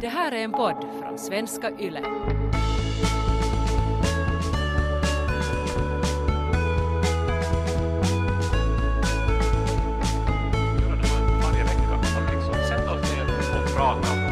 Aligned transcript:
Det 0.00 0.08
här 0.08 0.32
är 0.32 0.44
en 0.44 0.52
podd 0.52 0.84
från 1.00 1.18
svenska 1.18 1.70
YLE. 1.70 2.02
varje 11.42 11.64
vecka. 11.64 11.94
Att 11.94 12.34
liksom 12.34 12.54
sätta 12.68 12.92
oss 12.92 13.12
ner 13.12 13.26
och 13.60 13.76
prata 13.76 14.27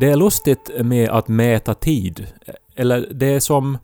Det 0.00 0.10
är 0.10 0.16
lustigt 0.16 0.70
med 0.80 1.08
att 1.08 1.28
mäta 1.28 1.74
tid. 1.74 2.26
Eller 2.76 3.08
det 3.10 3.26
är 3.26 3.40
som... 3.40 3.78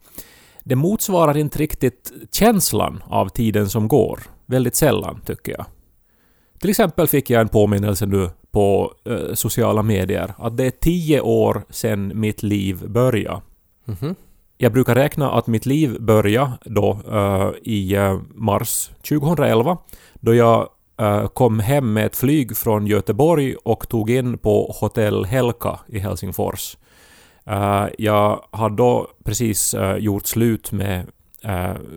Det 0.64 0.76
motsvarar 0.76 1.36
inte 1.36 1.58
riktigt 1.58 2.12
känslan 2.32 3.02
av 3.06 3.28
tiden 3.28 3.68
som 3.68 3.88
går. 3.88 4.20
Väldigt 4.46 4.74
sällan, 4.74 5.20
tycker 5.26 5.52
jag. 5.52 5.66
Till 6.58 6.70
exempel 6.70 7.08
fick 7.08 7.30
jag 7.30 7.40
en 7.40 7.48
påminnelse 7.48 8.06
nu 8.06 8.30
på 8.50 8.92
eh, 9.04 9.34
sociala 9.34 9.82
medier 9.82 10.34
att 10.38 10.56
det 10.56 10.64
är 10.64 10.70
tio 10.70 11.20
år 11.20 11.62
sedan 11.70 12.12
mitt 12.14 12.42
liv 12.42 12.88
började. 12.88 13.40
Mhm. 13.84 14.14
Jag 14.58 14.72
brukar 14.72 14.94
räkna 14.94 15.30
att 15.30 15.46
mitt 15.46 15.66
liv 15.66 15.96
började 16.00 16.52
då 16.64 16.98
eh, 17.12 17.50
i 17.62 17.94
eh, 17.94 18.20
mars 18.34 18.90
2011 19.08 19.78
då 20.14 20.34
jag 20.34 20.68
Eh, 20.98 21.28
kom 21.28 21.60
hem 21.60 21.92
med 21.92 22.06
ett 22.06 22.16
flyg 22.16 22.56
från 22.56 22.86
Göteborg 22.86 23.54
och 23.54 23.88
tog 23.88 24.10
in 24.10 24.38
på 24.38 24.74
Hotell 24.80 25.24
Helka 25.24 25.78
i 25.86 25.98
Helsingfors. 25.98 26.76
Eh, 27.44 27.86
jag 27.98 28.44
hade 28.50 28.76
då 28.76 29.08
precis 29.24 29.74
eh, 29.74 29.96
gjort 29.96 30.26
slut 30.26 30.72
med 30.72 31.06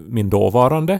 min 0.07 0.29
dåvarande 0.29 0.99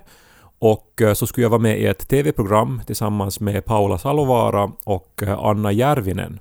och 0.60 1.02
så 1.16 1.28
skulle 1.28 1.46
jag 1.46 1.50
vara 1.50 1.62
med 1.62 1.80
i 1.80 1.86
ett 1.86 2.10
TV-program 2.10 2.82
tillsammans 2.86 3.40
med 3.40 3.66
Paula 3.66 3.98
Salovaara 3.98 4.72
och 4.84 5.22
Anna 5.38 5.72
Järvinen. 5.72 6.40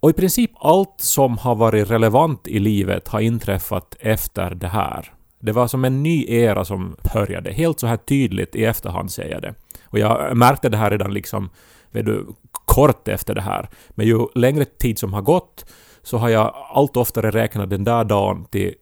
Och 0.00 0.10
i 0.10 0.12
princip 0.12 0.50
allt 0.60 0.94
som 0.96 1.38
har 1.38 1.54
varit 1.54 1.90
relevant 1.90 2.46
i 2.46 2.58
livet 2.58 3.08
har 3.08 3.20
inträffat 3.20 3.96
efter 4.00 4.50
det 4.54 4.68
här. 4.68 5.12
Det 5.40 5.52
var 5.52 5.66
som 5.66 5.84
en 5.84 6.02
ny 6.02 6.24
era 6.28 6.64
som 6.64 6.96
började, 7.14 7.52
helt 7.52 7.80
så 7.80 7.86
här 7.86 7.96
tydligt 7.96 8.56
i 8.56 8.64
efterhand 8.64 9.12
säger 9.12 9.32
jag 9.32 9.42
det. 9.42 9.54
Och 9.94 10.00
jag 10.00 10.36
märkte 10.36 10.68
det 10.68 10.76
här 10.76 10.90
redan 10.90 11.14
liksom, 11.14 11.50
vet 11.90 12.06
du, 12.06 12.26
kort 12.50 13.08
efter 13.08 13.34
det 13.34 13.40
här. 13.40 13.68
Men 13.90 14.06
ju 14.06 14.26
längre 14.34 14.64
tid 14.64 14.98
som 14.98 15.12
har 15.12 15.22
gått 15.22 15.64
så 16.02 16.18
har 16.18 16.28
jag 16.28 16.54
allt 16.74 16.96
oftare 16.96 17.30
räknat 17.30 17.70
den 17.70 17.84
där 17.84 18.04
dagen 18.04 18.44
till 18.50 18.74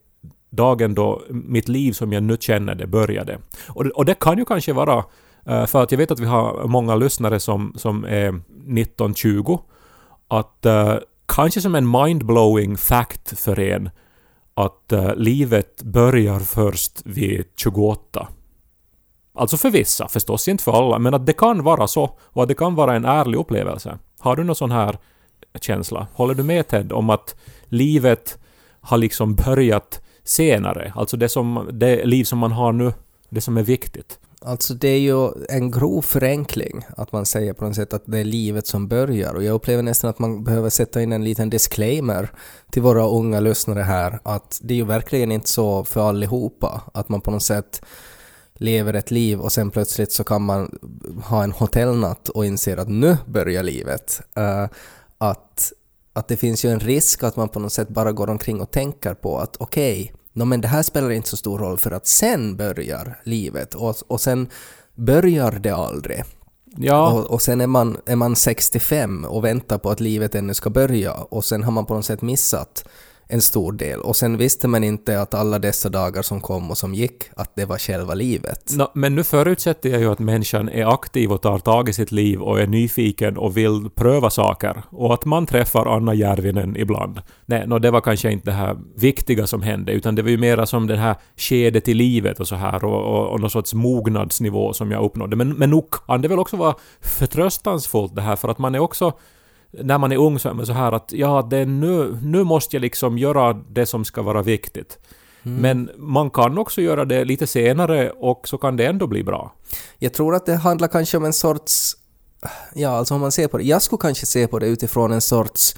dagen 0.51 0.95
då 0.95 1.23
mitt 1.29 1.69
liv 1.69 1.93
som 1.93 2.13
jag 2.13 2.23
nu 2.23 2.37
känner 2.41 2.75
det 2.75 2.87
började. 2.87 3.39
Och 3.69 3.85
det, 3.85 3.91
och 3.91 4.05
det 4.05 4.15
kan 4.15 4.39
ju 4.39 4.45
kanske 4.45 4.73
vara, 4.73 5.05
eh, 5.47 5.67
för 5.67 5.83
att 5.83 5.93
jag 5.93 5.99
vet 5.99 6.11
att 6.11 6.21
vi 6.21 6.27
har 6.27 6.69
många 6.69 6.95
lyssnare 6.95 7.41
som, 7.41 7.73
som 7.77 8.05
är 8.05 8.41
19-20, 8.67 9.61
att 10.29 10.67
uh, 10.67 10.95
kanske 11.27 11.61
som 11.61 11.75
en 11.75 11.91
mindblowing 11.91 12.77
fact 12.77 13.39
för 13.39 13.61
en 13.61 13.91
att 14.55 14.93
uh, 14.93 15.15
livet 15.15 15.83
börjar 15.83 16.41
först 16.41 17.03
vid 17.05 17.45
28. 17.57 18.29
Alltså 19.35 19.57
för 19.57 19.71
vissa, 19.71 20.09
förstås 20.09 20.49
inte 20.49 20.65
för 20.65 20.73
alla, 20.73 20.99
men 20.99 21.15
att 21.15 21.27
det 21.27 21.33
kan 21.33 21.63
vara 21.63 21.87
så 21.87 22.19
och 22.21 22.43
att 22.43 22.49
det 22.49 22.55
kan 22.55 22.75
vara 22.75 22.97
en 22.97 23.05
ärlig 23.05 23.39
upplevelse. 23.39 23.99
Har 24.19 24.37
du 24.37 24.45
någon 24.45 24.57
sån 24.57 24.71
här 24.71 24.99
känsla? 25.61 26.07
Håller 26.15 26.35
du 26.35 26.43
med 26.43 26.69
Ted 26.69 26.93
om 26.93 27.11
att 27.11 27.35
livet 27.65 28.39
har 28.81 28.99
liksom 28.99 29.35
börjat 29.35 30.01
senare? 30.25 30.93
Alltså 30.97 31.17
det, 31.17 31.29
som, 31.29 31.69
det 31.73 32.05
liv 32.05 32.25
som 32.25 32.39
man 32.39 32.53
har 32.53 32.73
nu, 32.73 32.93
det 33.29 33.41
som 33.41 33.57
är 33.57 33.63
viktigt. 33.63 34.19
Alltså 34.45 34.75
det 34.75 34.89
är 34.89 34.99
ju 34.99 35.29
en 35.49 35.71
grov 35.71 36.03
förenkling 36.03 36.85
att 36.97 37.13
man 37.13 37.27
säger 37.27 37.53
på 37.53 37.65
något 37.65 37.75
sätt 37.75 37.93
att 37.93 38.03
det 38.07 38.19
är 38.19 38.25
livet 38.25 38.67
som 38.67 38.89
börjar 38.89 39.35
och 39.35 39.45
jag 39.45 39.55
upplever 39.55 39.83
nästan 39.83 40.11
att 40.11 40.19
man 40.19 40.45
behöver 40.45 40.71
sätta 40.71 41.03
in 41.03 41.13
en 41.13 41.25
liten 41.25 41.51
disclaimer 41.51 42.31
till 42.71 42.83
våra 42.83 43.07
unga 43.07 43.41
lyssnare 43.41 43.81
här 43.81 44.19
att 44.23 44.61
det 44.63 44.75
är 44.75 44.79
ju 44.79 44.85
verkligen 44.85 45.33
inte 45.33 45.49
så 45.49 45.85
för 45.85 46.09
allihopa 46.09 46.83
att 46.95 47.09
man 47.09 47.21
på 47.21 47.31
något 47.31 47.43
sätt 47.43 47.83
lever 48.63 48.95
ett 48.95 49.11
liv 49.11 49.41
och 49.41 49.53
sen 49.53 49.71
plötsligt 49.71 50.13
så 50.13 50.25
kan 50.25 50.43
man 50.43 50.79
ha 51.25 51.45
en 51.45 51.53
hotellnatt 51.53 52.29
och 52.29 52.47
inser 52.47 52.77
att 52.77 52.89
nu 52.89 53.17
börjar 53.27 53.63
livet. 53.63 54.21
Eh, 54.37 54.67
att, 55.19 55.73
att 56.13 56.29
det 56.29 56.37
finns 56.37 56.65
ju 56.65 56.71
en 56.71 56.81
risk 56.81 57.23
att 57.23 57.37
man 57.37 57.49
på 57.49 57.61
något 57.61 57.73
sätt 57.73 57.89
bara 57.89 58.13
går 58.13 58.31
omkring 58.31 58.61
och 58.61 58.71
tänker 58.71 59.15
på 59.15 59.39
att 59.39 59.57
okej, 59.57 60.13
no, 60.33 60.45
men 60.45 60.61
det 60.61 60.69
här 60.69 60.83
spelar 60.83 61.11
inte 61.11 61.29
så 61.29 61.37
stor 61.37 61.59
roll 61.59 61.79
för 61.79 61.91
att 61.91 62.07
sen 62.07 62.57
börjar 62.57 63.21
livet 63.25 63.75
och, 63.75 63.97
och 64.07 64.21
sen 64.21 64.49
börjar 64.95 65.53
det 65.53 65.75
aldrig. 65.75 66.25
Ja, 66.77 67.13
Och, 67.13 67.31
och 67.31 67.43
sen 67.43 67.61
är 67.61 67.67
man, 67.67 67.97
är 68.07 68.17
man 68.17 68.37
65 68.37 69.25
och 69.25 69.45
väntar 69.45 69.79
på 69.79 69.91
att 69.91 70.01
livet 70.01 70.35
ännu 70.35 70.55
ska 70.55 70.71
börja 70.71 71.13
och 71.13 71.45
sen 71.45 71.63
har 71.63 71.73
man 71.73 71.87
på 71.87 71.95
något 71.95 72.05
sätt 72.05 72.23
missat 72.23 72.85
en 73.33 73.43
stor 73.43 73.73
del 73.73 74.01
och 74.01 74.17
sen 74.17 74.37
visste 74.37 74.69
man 74.69 74.85
inte 74.85 75.21
att 75.21 75.35
alla 75.35 75.59
dessa 75.59 75.89
dagar 75.89 76.23
som 76.23 76.41
kom 76.41 76.71
och 76.71 76.79
som 76.79 76.95
gick, 76.95 77.25
att 77.37 77.57
det 77.57 77.65
var 77.65 77.79
själva 77.79 78.15
livet. 78.15 78.73
No, 78.77 78.91
men 78.95 79.15
nu 79.15 79.25
förutsätter 79.25 79.91
jag 79.91 80.01
ju 80.01 80.13
att 80.13 80.19
människan 80.19 80.69
är 80.69 80.95
aktiv 80.95 81.33
och 81.33 81.43
tar 81.43 81.59
tag 81.59 81.89
i 81.89 81.93
sitt 81.93 82.13
liv 82.13 82.43
och 82.43 82.61
är 82.61 82.67
nyfiken 82.67 83.37
och 83.37 83.57
vill 83.57 83.91
pröva 83.95 84.31
saker. 84.31 84.83
Och 84.91 85.15
att 85.15 85.25
man 85.25 85.47
träffar 85.47 85.97
Anna 85.97 86.15
Järvinen 86.15 86.77
ibland. 86.77 87.23
Nej, 87.47 87.67
no, 87.67 87.79
det 87.79 87.91
var 87.91 88.01
kanske 88.01 88.33
inte 88.33 88.51
det 88.51 88.57
här 88.57 88.77
viktiga 88.97 89.47
som 89.47 89.63
hände, 89.63 89.93
utan 89.93 90.15
det 90.15 90.23
var 90.23 90.31
ju 90.31 90.39
mera 90.39 90.67
som 90.67 90.87
det 90.87 90.97
här 90.97 91.17
skedet 91.37 91.89
i 91.89 91.95
livet 91.95 92.41
och 92.41 92.49
så 92.49 92.57
här 92.57 92.85
och, 92.85 93.03
och, 93.03 93.29
och 93.29 93.41
någon 93.41 93.51
sorts 93.51 93.75
mognadsnivå 93.75 94.73
som 94.73 94.91
jag 94.91 95.05
uppnådde. 95.05 95.37
Men, 95.37 95.53
men 95.53 95.71
nog 95.71 95.91
kan 96.07 96.23
det 96.23 96.29
väl 96.29 96.39
också 96.39 96.57
vara 96.57 96.75
förtröstansfullt 97.01 98.15
det 98.15 98.23
här, 98.23 98.37
för 98.37 98.49
att 98.49 98.59
man 98.59 98.75
är 98.75 98.79
också 98.79 99.13
när 99.73 99.99
man 99.99 100.13
är 100.13 100.17
ung 100.17 100.39
så 100.39 100.49
är 100.49 100.55
man 100.55 100.67
så 100.67 100.73
här 100.73 100.93
att 100.93 101.13
ja, 101.13 101.47
det 101.51 101.65
nu, 101.65 102.19
nu 102.23 102.45
måste 102.45 102.77
jag 102.77 102.81
liksom 102.81 103.19
göra 103.19 103.53
det 103.53 103.87
som 103.87 104.05
ska 104.05 104.23
vara 104.23 104.43
viktigt. 104.43 104.99
Men 105.43 105.91
man 105.97 106.31
kan 106.31 106.59
också 106.59 106.81
göra 106.81 107.05
det 107.05 107.25
lite 107.25 107.47
senare 107.47 108.11
och 108.11 108.49
så 108.49 108.59
kan 108.59 108.77
det 108.77 108.87
ändå 108.87 109.07
bli 109.07 109.25
bra. 109.25 109.55
Jag 109.99 110.15
tror 110.15 110.35
att 110.35 110.47
det 110.47 110.55
handlar 110.55 110.89
kanske 110.89 111.17
om 111.17 111.25
en 111.25 111.33
sorts... 111.33 111.97
Ja, 112.75 112.89
alltså 112.89 113.15
om 113.15 113.21
man 113.21 113.33
ser 113.33 113.49
på 113.49 113.59
det. 113.59 113.65
Jag 113.65 113.83
skulle 113.83 114.01
kanske 114.01 114.27
se 114.27 114.47
på 114.47 114.59
det 114.59 114.67
utifrån 114.67 115.13
en 115.13 115.21
sorts 115.21 115.77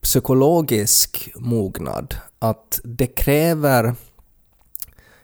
psykologisk 0.00 1.30
mognad. 1.34 2.14
Att 2.38 2.80
det 2.84 3.06
kräver... 3.06 3.94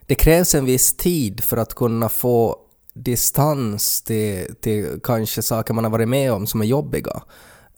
Det 0.07 0.15
krävs 0.15 0.55
en 0.55 0.65
viss 0.65 0.97
tid 0.97 1.45
för 1.45 1.57
att 1.57 1.75
kunna 1.75 2.09
få 2.09 2.57
distans 2.95 4.03
till, 4.03 4.55
till 4.61 5.01
kanske 5.03 5.43
saker 5.43 5.75
man 5.75 5.85
har 5.85 5.91
varit 5.91 6.09
med 6.09 6.33
om 6.33 6.47
som 6.47 6.61
är 6.61 6.65
jobbiga. 6.65 7.23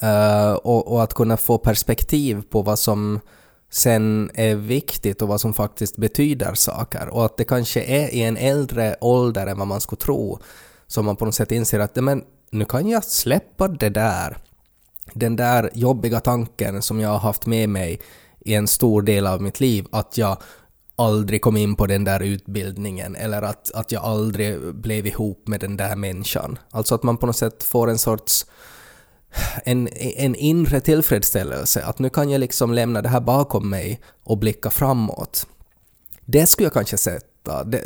Eh, 0.02 0.52
och, 0.52 0.92
och 0.92 1.02
att 1.02 1.14
kunna 1.14 1.36
få 1.36 1.58
perspektiv 1.58 2.42
på 2.50 2.62
vad 2.62 2.78
som 2.78 3.20
sen 3.70 4.30
är 4.34 4.54
viktigt 4.54 5.22
och 5.22 5.28
vad 5.28 5.40
som 5.40 5.54
faktiskt 5.54 5.96
betyder 5.96 6.54
saker. 6.54 7.08
Och 7.08 7.24
att 7.24 7.36
det 7.36 7.44
kanske 7.44 7.82
är 7.82 8.14
i 8.14 8.22
en 8.22 8.36
äldre 8.36 8.96
ålder 9.00 9.46
än 9.46 9.58
vad 9.58 9.66
man 9.66 9.80
skulle 9.80 10.00
tro 10.00 10.38
som 10.86 11.06
man 11.06 11.16
på 11.16 11.24
något 11.24 11.34
sätt 11.34 11.52
inser 11.52 11.80
att 11.80 11.96
men, 11.96 12.24
nu 12.50 12.64
kan 12.64 12.88
jag 12.88 13.04
släppa 13.04 13.68
det 13.68 13.88
där. 13.88 14.36
Den 15.14 15.36
där 15.36 15.70
jobbiga 15.74 16.20
tanken 16.20 16.82
som 16.82 17.00
jag 17.00 17.08
har 17.08 17.18
haft 17.18 17.46
med 17.46 17.68
mig 17.68 18.00
i 18.40 18.54
en 18.54 18.68
stor 18.68 19.02
del 19.02 19.26
av 19.26 19.42
mitt 19.42 19.60
liv, 19.60 19.86
att 19.92 20.18
jag 20.18 20.36
aldrig 20.96 21.42
kom 21.42 21.56
in 21.56 21.76
på 21.76 21.86
den 21.86 22.04
där 22.04 22.20
utbildningen 22.22 23.16
eller 23.16 23.42
att, 23.42 23.72
att 23.74 23.92
jag 23.92 24.04
aldrig 24.04 24.74
blev 24.74 25.06
ihop 25.06 25.48
med 25.48 25.60
den 25.60 25.76
där 25.76 25.96
människan. 25.96 26.58
Alltså 26.70 26.94
att 26.94 27.02
man 27.02 27.16
på 27.16 27.26
något 27.26 27.36
sätt 27.36 27.62
får 27.62 27.90
en 27.90 27.98
sorts 27.98 28.46
en, 29.64 29.88
en 29.96 30.34
inre 30.34 30.80
tillfredsställelse, 30.80 31.84
att 31.84 31.98
nu 31.98 32.08
kan 32.08 32.30
jag 32.30 32.38
liksom 32.38 32.74
lämna 32.74 33.02
det 33.02 33.08
här 33.08 33.20
bakom 33.20 33.70
mig 33.70 34.00
och 34.24 34.38
blicka 34.38 34.70
framåt. 34.70 35.46
Det 36.24 36.46
skulle 36.46 36.66
jag 36.66 36.72
kanske 36.72 36.96
sätta, 36.96 37.64
det, 37.64 37.82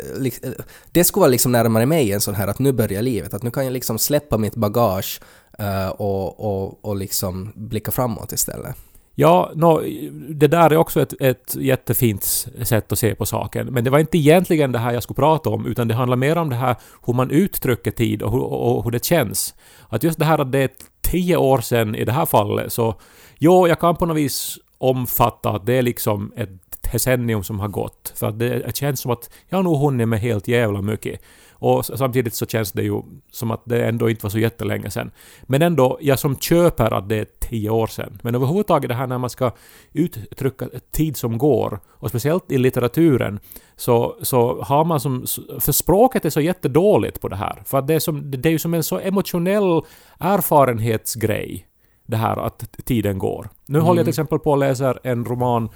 det 0.91 1.03
skulle 1.03 1.21
vara 1.21 1.31
liksom 1.31 1.51
närmare 1.51 1.85
mig 1.85 2.11
en 2.11 2.21
sån 2.21 2.35
här 2.35 2.47
att 2.47 2.59
nu 2.59 2.71
börjar 2.71 3.01
livet, 3.01 3.33
att 3.33 3.43
nu 3.43 3.51
kan 3.51 3.63
jag 3.63 3.73
liksom 3.73 3.99
släppa 3.99 4.37
mitt 4.37 4.55
bagage 4.55 5.21
eh, 5.59 5.89
och, 5.89 6.39
och, 6.39 6.85
och 6.85 6.95
liksom 6.95 7.51
blicka 7.55 7.91
framåt 7.91 8.31
istället. 8.31 8.75
Ja, 9.15 9.51
no, 9.55 9.81
det 10.29 10.47
där 10.47 10.69
är 10.69 10.77
också 10.77 11.01
ett, 11.01 11.13
ett 11.19 11.55
jättefint 11.55 12.23
sätt 12.63 12.91
att 12.91 12.99
se 12.99 13.15
på 13.15 13.25
saken. 13.25 13.67
Men 13.67 13.83
det 13.83 13.89
var 13.89 13.99
inte 13.99 14.17
egentligen 14.17 14.71
det 14.71 14.79
här 14.79 14.91
jag 14.91 15.03
skulle 15.03 15.15
prata 15.15 15.49
om, 15.49 15.65
utan 15.65 15.87
det 15.87 15.93
handlar 15.93 16.17
mer 16.17 16.37
om 16.37 16.49
det 16.49 16.55
här 16.55 16.75
hur 17.05 17.13
man 17.13 17.31
uttrycker 17.31 17.91
tid 17.91 18.21
och 18.21 18.31
hur, 18.31 18.43
och 18.43 18.83
hur 18.83 18.91
det 18.91 19.05
känns. 19.05 19.53
Att 19.89 20.03
just 20.03 20.19
det 20.19 20.25
här 20.25 20.39
att 20.39 20.51
det 20.51 20.59
är 20.59 20.65
ett 20.65 20.85
tio 21.11 21.37
år 21.37 21.61
sedan 21.61 21.95
i 21.95 22.05
det 22.05 22.11
här 22.11 22.25
fallet, 22.25 22.73
så 22.73 22.95
jo, 23.37 23.67
jag 23.67 23.79
kan 23.79 23.95
på 23.95 24.05
något 24.05 24.17
vis 24.17 24.57
omfatta 24.77 25.49
att 25.49 25.65
det 25.65 25.73
är 25.73 25.81
liksom 25.81 26.31
ett 26.35 26.49
decennium 26.91 27.43
som 27.43 27.59
har 27.59 27.67
gått. 27.67 28.13
För 28.15 28.27
att 28.27 28.39
det 28.39 28.75
känns 28.75 28.99
som 28.99 29.11
att 29.11 29.29
jag 29.49 29.57
har 29.57 29.63
nog 29.63 29.77
hunnit 29.79 30.07
med 30.07 30.19
helt 30.19 30.47
jävla 30.47 30.81
mycket. 30.81 31.21
Och 31.61 31.85
samtidigt 31.85 32.33
så 32.33 32.45
känns 32.45 32.71
det 32.71 32.83
ju 32.83 33.01
som 33.31 33.51
att 33.51 33.61
det 33.65 33.85
ändå 33.85 34.09
inte 34.09 34.25
var 34.25 34.29
så 34.29 34.39
jättelänge 34.39 34.89
sedan. 34.89 35.11
Men 35.43 35.61
ändå, 35.61 35.97
jag 36.01 36.19
som 36.19 36.35
köper 36.35 36.93
att 36.93 37.09
det 37.09 37.15
är 37.15 37.25
tio 37.39 37.69
år 37.69 37.87
sedan. 37.87 38.19
Men 38.21 38.35
överhuvudtaget 38.35 38.89
det 38.89 38.95
här 38.95 39.07
när 39.07 39.17
man 39.17 39.29
ska 39.29 39.51
uttrycka 39.93 40.69
tid 40.91 41.17
som 41.17 41.37
går, 41.37 41.79
och 41.89 42.09
speciellt 42.09 42.51
i 42.51 42.57
litteraturen, 42.57 43.39
så, 43.75 44.15
så 44.21 44.61
har 44.61 44.85
man 44.85 44.99
som... 44.99 45.25
För 45.59 45.71
språket 45.71 46.25
är 46.25 46.29
så 46.29 46.41
jättedåligt 46.41 47.21
på 47.21 47.27
det 47.27 47.35
här. 47.35 47.63
För 47.65 47.77
att 47.77 47.87
det 47.87 47.93
är, 47.93 47.99
som, 47.99 48.31
det 48.31 48.49
är 48.49 48.51
ju 48.51 48.59
som 48.59 48.73
en 48.73 48.83
så 48.83 48.99
emotionell 48.99 49.81
erfarenhetsgrej, 50.19 51.67
det 52.05 52.17
här 52.17 52.37
att 52.37 52.77
tiden 52.85 53.19
går. 53.19 53.49
Nu 53.65 53.79
håller 53.79 53.99
jag 53.99 54.05
till 54.05 54.11
exempel 54.11 54.39
på 54.39 54.53
att 54.53 54.59
läsa 54.59 54.97
en 55.03 55.25
roman 55.25 55.69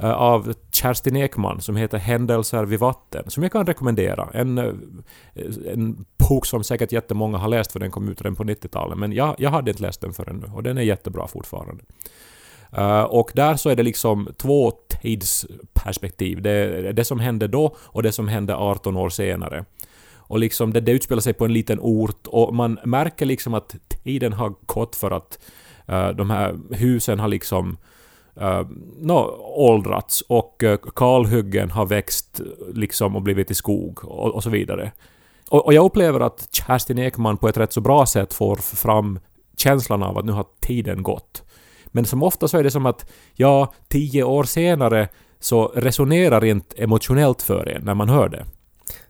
Eh, 0.00 0.12
av 0.12 0.54
Kerstin 0.72 1.16
Ekman 1.16 1.60
som 1.60 1.76
heter 1.76 1.98
Händelser 1.98 2.64
vid 2.64 2.78
vatten, 2.78 3.30
som 3.30 3.42
jag 3.42 3.52
kan 3.52 3.66
rekommendera. 3.66 4.28
En, 4.34 4.58
eh, 4.58 4.72
en 5.72 6.04
bok 6.28 6.46
som 6.46 6.64
säkert 6.64 6.92
jättemånga 6.92 7.38
har 7.38 7.48
läst 7.48 7.72
för 7.72 7.80
den 7.80 7.90
kom 7.90 8.08
ut 8.08 8.22
redan 8.22 8.36
på 8.36 8.44
90-talet, 8.44 8.98
men 8.98 9.12
jag, 9.12 9.34
jag 9.38 9.50
hade 9.50 9.70
inte 9.70 9.82
läst 9.82 10.00
den 10.00 10.12
förrän 10.12 10.36
nu 10.36 10.52
och 10.54 10.62
den 10.62 10.78
är 10.78 10.82
jättebra 10.82 11.26
fortfarande. 11.26 11.84
Uh, 12.78 13.02
och 13.02 13.30
där 13.34 13.56
så 13.56 13.70
är 13.70 13.76
det 13.76 13.82
liksom 13.82 14.28
två 14.36 14.70
tidsperspektiv. 14.88 16.42
Det 16.42 16.92
det 16.92 17.04
som 17.04 17.20
hände 17.20 17.48
då 17.48 17.76
och 17.78 18.02
det 18.02 18.12
som 18.12 18.28
hände 18.28 18.56
18 18.56 18.96
år 18.96 19.08
senare. 19.08 19.64
Och 20.16 20.38
liksom 20.38 20.72
det, 20.72 20.80
det 20.80 20.92
utspelar 20.92 21.20
sig 21.20 21.32
på 21.32 21.44
en 21.44 21.52
liten 21.52 21.78
ort 21.80 22.26
och 22.26 22.54
man 22.54 22.78
märker 22.84 23.26
liksom 23.26 23.54
att 23.54 23.76
tiden 24.04 24.32
har 24.32 24.54
gått 24.66 24.96
för 24.96 25.10
att 25.10 25.38
uh, 25.88 26.08
de 26.08 26.30
här 26.30 26.58
husen 26.70 27.20
har 27.20 27.28
liksom 27.28 27.76
Eh, 28.40 28.60
uh, 28.60 28.66
no, 28.98 29.40
åldrats 29.56 30.20
och 30.20 30.62
uh, 30.62 30.76
kalhyggen 30.96 31.70
har 31.70 31.86
växt 31.86 32.40
liksom 32.74 33.16
och 33.16 33.22
blivit 33.22 33.50
i 33.50 33.54
skog 33.54 34.04
och, 34.04 34.34
och 34.34 34.42
så 34.42 34.50
vidare. 34.50 34.92
Och, 35.50 35.66
och 35.66 35.74
jag 35.74 35.84
upplever 35.84 36.20
att 36.20 36.48
Kerstin 36.50 36.98
Ekman 36.98 37.36
på 37.36 37.48
ett 37.48 37.56
rätt 37.56 37.72
så 37.72 37.80
bra 37.80 38.06
sätt 38.06 38.34
får 38.34 38.56
fram 38.56 39.18
känslan 39.56 40.02
av 40.02 40.18
att 40.18 40.24
nu 40.24 40.32
har 40.32 40.46
tiden 40.60 41.02
gått. 41.02 41.42
Men 41.86 42.04
som 42.04 42.22
ofta 42.22 42.48
så 42.48 42.58
är 42.58 42.62
det 42.62 42.70
som 42.70 42.86
att 42.86 43.10
ja, 43.34 43.74
tio 43.88 44.22
år 44.22 44.44
senare 44.44 45.08
så 45.40 45.66
resonerar 45.66 46.44
inte 46.44 46.82
emotionellt 46.82 47.42
för 47.42 47.68
en 47.68 47.82
när 47.82 47.94
man 47.94 48.08
hör 48.08 48.28
det. 48.28 48.44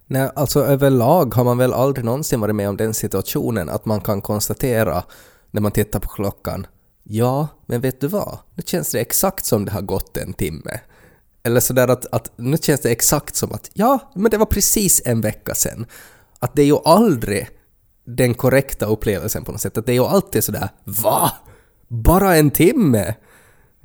Nej, 0.07 0.31
alltså 0.37 0.61
överlag 0.61 1.35
har 1.35 1.45
man 1.45 1.59
väl 1.59 1.73
aldrig 1.73 2.05
någonsin 2.05 2.41
varit 2.41 2.55
med 2.55 2.69
om 2.69 2.77
den 2.77 2.95
situationen 2.95 3.69
att 3.69 3.85
man 3.85 4.01
kan 4.01 4.21
konstatera 4.21 5.03
när 5.51 5.61
man 5.61 5.73
tittar 5.73 6.01
på 6.01 6.09
klockan 6.09 6.67
Ja, 7.11 7.49
men 7.67 7.81
vet 7.81 8.01
du 8.01 8.09
vad? 8.09 8.39
Nu 8.55 8.63
känns 8.67 8.91
det 8.91 9.01
exakt 9.01 9.45
som 9.45 9.65
det 9.65 9.73
har 9.73 9.83
gått 9.83 10.17
en 10.17 10.33
timme. 10.33 10.81
Eller 11.43 11.61
sådär 11.61 11.89
att, 11.89 12.07
att 12.15 12.33
nu 12.37 12.57
känns 12.57 12.81
det 12.81 12.91
exakt 12.91 13.37
som 13.37 13.53
att 13.53 13.71
ja, 13.75 13.99
men 14.15 14.31
det 14.31 14.37
var 14.37 14.47
precis 14.47 15.03
en 15.05 15.21
vecka 15.21 15.55
sedan. 15.55 15.87
Att 16.39 16.57
det 16.57 16.63
är 16.63 16.67
ju 16.67 16.79
aldrig 16.85 17.49
den 18.05 18.35
korrekta 18.35 18.87
upplevelsen 18.87 19.45
på 19.45 19.53
något 19.53 19.61
sätt. 19.61 19.79
Att 19.79 19.87
det 19.87 19.93
är 19.93 19.95
ju 19.95 20.05
alltid 20.05 20.45
sådär 20.45 20.69
va? 20.85 21.33
Bara 21.89 22.37
en 22.37 22.51
timme? 22.51 23.15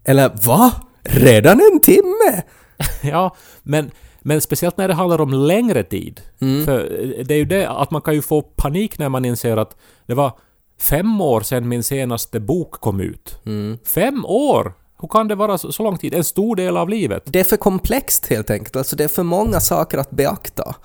Eller 0.03 0.31
va? 0.43 0.71
Redan 1.03 1.61
en 1.71 1.79
timme? 1.79 2.43
ja, 3.03 3.35
men, 3.63 3.91
men 4.21 4.41
speciellt 4.41 4.77
när 4.77 4.87
det 4.87 4.93
handlar 4.93 5.21
om 5.21 5.33
längre 5.33 5.83
tid. 5.83 6.21
För 6.39 6.79
det 7.23 7.33
är 7.33 7.37
ju 7.37 7.45
det 7.45 7.69
att 7.69 7.91
man 7.91 8.01
kan 8.01 8.13
ju 8.13 8.21
få 8.21 8.41
panik 8.41 8.97
när 8.97 9.09
man 9.09 9.25
inser 9.25 9.57
att 9.57 9.75
det 10.05 10.13
var 10.13 10.37
fem 10.83 11.21
år 11.21 11.41
sedan 11.41 11.67
min 11.67 11.83
senaste 11.83 12.39
bok 12.39 12.71
kom 12.71 12.99
ut. 12.99 13.37
Fem 13.85 14.25
år! 14.25 14.73
Hur 15.01 15.07
kan 15.07 15.27
det 15.27 15.35
vara 15.35 15.57
så, 15.57 15.83
lång 15.83 15.97
tid? 15.97 16.13
En 16.13 16.23
stor 16.23 16.55
del 16.55 16.77
av 16.77 16.89
livet. 16.89 17.23
Det 17.25 17.39
är 17.39 17.43
för 17.43 17.57
komplext 17.57 18.27
helt 18.27 18.49
enkelt, 18.49 18.75
alltså 18.75 18.95
det 18.95 19.03
är 19.03 19.07
för 19.07 19.23
många 19.23 19.59
saker 19.59 19.97
att 19.97 20.11
beakta. 20.11 20.75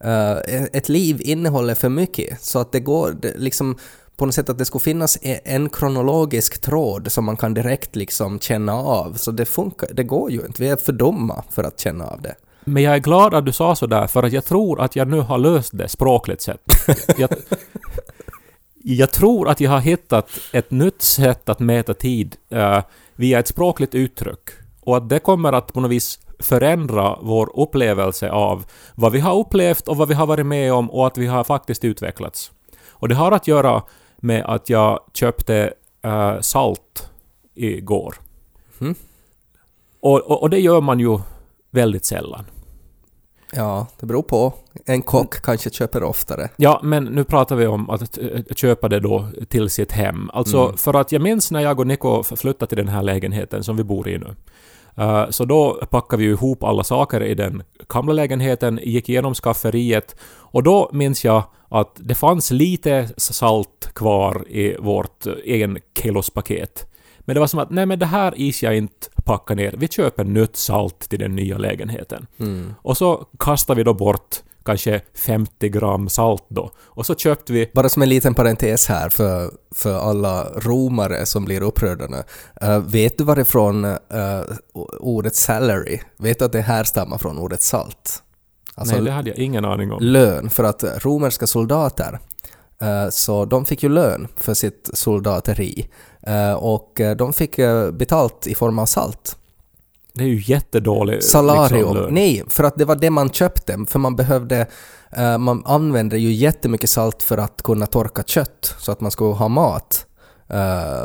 Eh, 0.00 0.62
ett 0.72 0.88
liv 0.88 1.20
innehåller 1.20 1.74
för 1.74 1.88
mycket, 1.88 2.42
så 2.42 2.58
att 2.58 2.72
det 2.72 2.80
går 2.80 3.16
det, 3.22 3.34
liksom 3.36 3.78
på 4.16 4.26
något 4.26 4.34
sätt 4.34 4.48
att 4.48 4.58
det 4.58 4.64
skulle 4.64 4.80
finnas 4.80 5.18
e- 5.22 5.40
en 5.44 5.68
kronologisk 5.68 6.60
tråd 6.60 7.12
som 7.12 7.24
man 7.24 7.36
kan 7.36 7.54
direkt 7.54 7.96
liksom 7.96 8.38
känna 8.40 8.74
av, 8.74 9.14
så 9.14 9.30
det 9.30 9.44
funkar, 9.44 9.88
det 9.92 10.04
går 10.04 10.30
ju 10.30 10.46
inte, 10.46 10.62
vi 10.62 10.68
är 10.68 10.76
för 10.76 10.92
dumma 10.92 11.44
för 11.50 11.64
att 11.64 11.80
känna 11.80 12.06
av 12.06 12.22
det. 12.22 12.34
Men 12.64 12.82
jag 12.82 12.94
är 12.94 12.98
glad 12.98 13.34
att 13.34 13.46
du 13.46 13.52
sa 13.52 13.74
sådär, 13.74 14.06
för 14.06 14.22
att 14.22 14.32
jag 14.32 14.44
tror 14.44 14.80
att 14.80 14.96
jag 14.96 15.08
nu 15.08 15.20
har 15.20 15.38
löst 15.38 15.78
det 15.78 15.88
språkligt 15.88 16.42
sett. 16.42 16.60
Jag, 17.16 17.30
jag 18.94 19.10
tror 19.10 19.48
att 19.48 19.60
jag 19.60 19.70
har 19.70 19.80
hittat 19.80 20.30
ett 20.52 20.70
nytt 20.70 21.02
sätt 21.02 21.48
att 21.48 21.60
mäta 21.60 21.94
tid 21.94 22.36
eh, 22.48 22.82
via 23.16 23.38
ett 23.38 23.48
språkligt 23.48 23.94
uttryck. 23.94 24.50
Och 24.80 24.96
att 24.96 25.08
det 25.08 25.18
kommer 25.18 25.52
att 25.52 25.72
på 25.72 25.80
något 25.80 25.90
vis 25.90 26.18
förändra 26.38 27.18
vår 27.22 27.60
upplevelse 27.60 28.30
av 28.30 28.64
vad 28.94 29.12
vi 29.12 29.20
har 29.20 29.38
upplevt 29.38 29.88
och 29.88 29.96
vad 29.96 30.08
vi 30.08 30.14
har 30.14 30.26
varit 30.26 30.46
med 30.46 30.72
om 30.72 30.90
och 30.90 31.06
att 31.06 31.18
vi 31.18 31.26
har 31.26 31.44
faktiskt 31.44 31.84
utvecklats. 31.84 32.52
Och 32.88 33.08
det 33.08 33.14
har 33.14 33.32
att 33.32 33.48
göra 33.48 33.82
med 34.16 34.44
att 34.44 34.68
jag 34.68 35.00
köpte 35.14 35.72
eh, 36.02 36.40
salt 36.40 37.10
igår. 37.54 38.14
Mhm. 38.78 38.94
Och, 40.00 40.20
och, 40.20 40.42
och 40.42 40.50
det 40.50 40.60
gör 40.60 40.80
man 40.80 41.00
ju 41.00 41.18
väldigt 41.70 42.04
sällan. 42.04 42.44
Ja, 43.52 43.86
det 44.00 44.06
beror 44.06 44.22
på. 44.22 44.52
En 44.86 45.02
kock 45.02 45.42
kanske 45.42 45.70
köper 45.70 46.02
oftare. 46.02 46.48
Ja, 46.56 46.80
men 46.82 47.04
nu 47.04 47.24
pratar 47.24 47.56
vi 47.56 47.66
om 47.66 47.90
att 47.90 48.18
eh, 48.18 48.26
köpa 48.56 48.88
det 48.88 49.00
då 49.00 49.28
till 49.48 49.70
sitt 49.70 49.92
hem. 49.92 50.30
Alltså, 50.32 50.72
för 50.76 50.94
att 50.94 51.12
jag 51.12 51.22
minns 51.22 51.50
när 51.50 51.60
jag 51.60 51.80
och 51.80 51.86
Niko 51.86 52.22
flyttade 52.22 52.68
till 52.68 52.78
den 52.78 52.88
här 52.88 53.02
lägenheten 53.02 53.64
som 53.64 53.76
vi 53.76 53.84
bor 53.84 54.08
i 54.08 54.18
nu. 54.18 54.34
Eh, 54.96 55.30
Så 55.30 55.44
då 55.44 55.80
packade 55.90 56.22
vi 56.22 56.28
ihop 56.28 56.64
alla 56.64 56.84
saker 56.84 57.22
i 57.22 57.34
den 57.34 57.62
gamla 57.88 58.12
lägenheten, 58.12 58.80
gick 58.82 59.08
igenom 59.08 59.34
skafferiet 59.34 60.16
och 60.36 60.62
då 60.62 60.90
minns 60.92 61.24
jag 61.24 61.42
att 61.68 61.92
det 61.96 62.14
fanns 62.14 62.50
lite 62.50 63.08
salt 63.16 63.90
kvar 63.94 64.44
i 64.48 64.76
vårt 64.78 65.26
en 65.44 65.78
kilos 66.02 66.30
paket. 66.30 66.84
Men 67.28 67.34
det 67.34 67.40
var 67.40 67.46
som 67.46 67.58
att 67.58 67.70
nej 67.70 67.86
men 67.86 67.98
det 67.98 68.06
här 68.06 68.32
is 68.36 68.62
jag 68.62 68.76
inte 68.76 69.08
packa 69.24 69.54
ner. 69.54 69.74
Vi 69.78 69.88
köper 69.88 70.24
nytt 70.24 70.56
salt 70.56 70.98
till 71.08 71.18
den 71.18 71.36
nya 71.36 71.58
lägenheten. 71.58 72.26
Och 72.82 72.96
så 72.96 73.26
kastar 73.38 73.74
vi 73.74 73.82
då 73.82 73.94
bort 73.94 74.36
kanske 74.64 75.00
50 75.14 75.68
gram 75.68 76.08
salt 76.08 76.44
då. 76.48 76.70
Och 76.78 77.06
så 77.06 77.14
köpte 77.14 77.52
vi 77.52 77.70
Bara 77.74 77.88
som 77.88 78.02
en 78.02 78.08
liten 78.08 78.34
parentes 78.34 78.88
här 78.88 79.08
för, 79.08 79.50
för 79.74 79.98
alla 79.98 80.44
romare 80.44 81.26
som 81.26 81.44
blir 81.44 81.62
upprörda 81.62 82.06
nu. 82.06 82.22
Eh, 82.60 82.78
vet 82.78 83.18
du 83.18 83.24
varifrån 83.24 83.84
uh, 83.84 83.98
ordet 85.00 85.36
salary, 85.36 86.00
vet 86.16 86.38
du 86.38 86.44
att 86.44 86.52
det 86.52 86.60
härstammar 86.60 87.18
från 87.18 87.38
ordet 87.38 87.62
salt? 87.62 88.22
Alltså 88.74 88.94
nej, 88.94 89.04
det 89.04 89.10
hade 89.10 89.30
jag 89.30 89.38
ingen 89.38 89.64
aning 89.64 89.92
om. 89.92 89.98
lön, 90.02 90.50
för 90.50 90.64
att 90.64 90.84
romerska 91.04 91.46
soldater, 91.46 92.18
eh, 92.82 93.08
så 93.10 93.44
de 93.44 93.64
fick 93.64 93.82
ju 93.82 93.88
lön 93.88 94.28
för 94.36 94.54
sitt 94.54 94.90
soldateri. 94.92 95.88
Eh, 96.22 96.52
och 96.52 97.00
eh, 97.00 97.16
de 97.16 97.32
fick 97.32 97.58
eh, 97.58 97.90
betalt 97.90 98.46
i 98.46 98.54
form 98.54 98.78
av 98.78 98.86
salt. 98.86 99.36
Det 100.12 100.24
är 100.24 100.28
ju 100.28 100.42
jättedålig 100.46 101.22
Salarium. 101.22 101.78
liksom, 101.78 101.96
lön. 101.96 102.14
Nej, 102.14 102.44
för 102.48 102.64
att 102.64 102.76
det 102.76 102.84
var 102.84 102.96
det 102.96 103.10
man 103.10 103.30
köpte. 103.30 103.84
För 103.88 103.98
man 103.98 104.16
behövde... 104.16 104.66
eh, 105.10 105.38
man 105.38 105.62
använde 105.66 106.18
ju 106.18 106.32
jättemycket 106.32 106.90
salt 106.90 107.22
för 107.22 107.38
att 107.38 107.62
kunna 107.62 107.86
torka 107.86 108.22
kött, 108.22 108.74
så 108.78 108.92
att 108.92 109.00
man 109.00 109.10
skulle 109.10 109.34
ha 109.34 109.48
mat. 109.48 110.04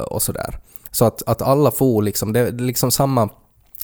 och 0.08 0.22
sådär. 0.22 0.60
Så 0.92 1.06
att, 1.06 1.24
att 1.30 1.42
alla 1.42 1.72
får 1.72 2.04
liksom... 2.04 2.34
Det 2.34 2.40
är 2.40 2.52
liksom 2.52 2.92
samma 2.92 3.30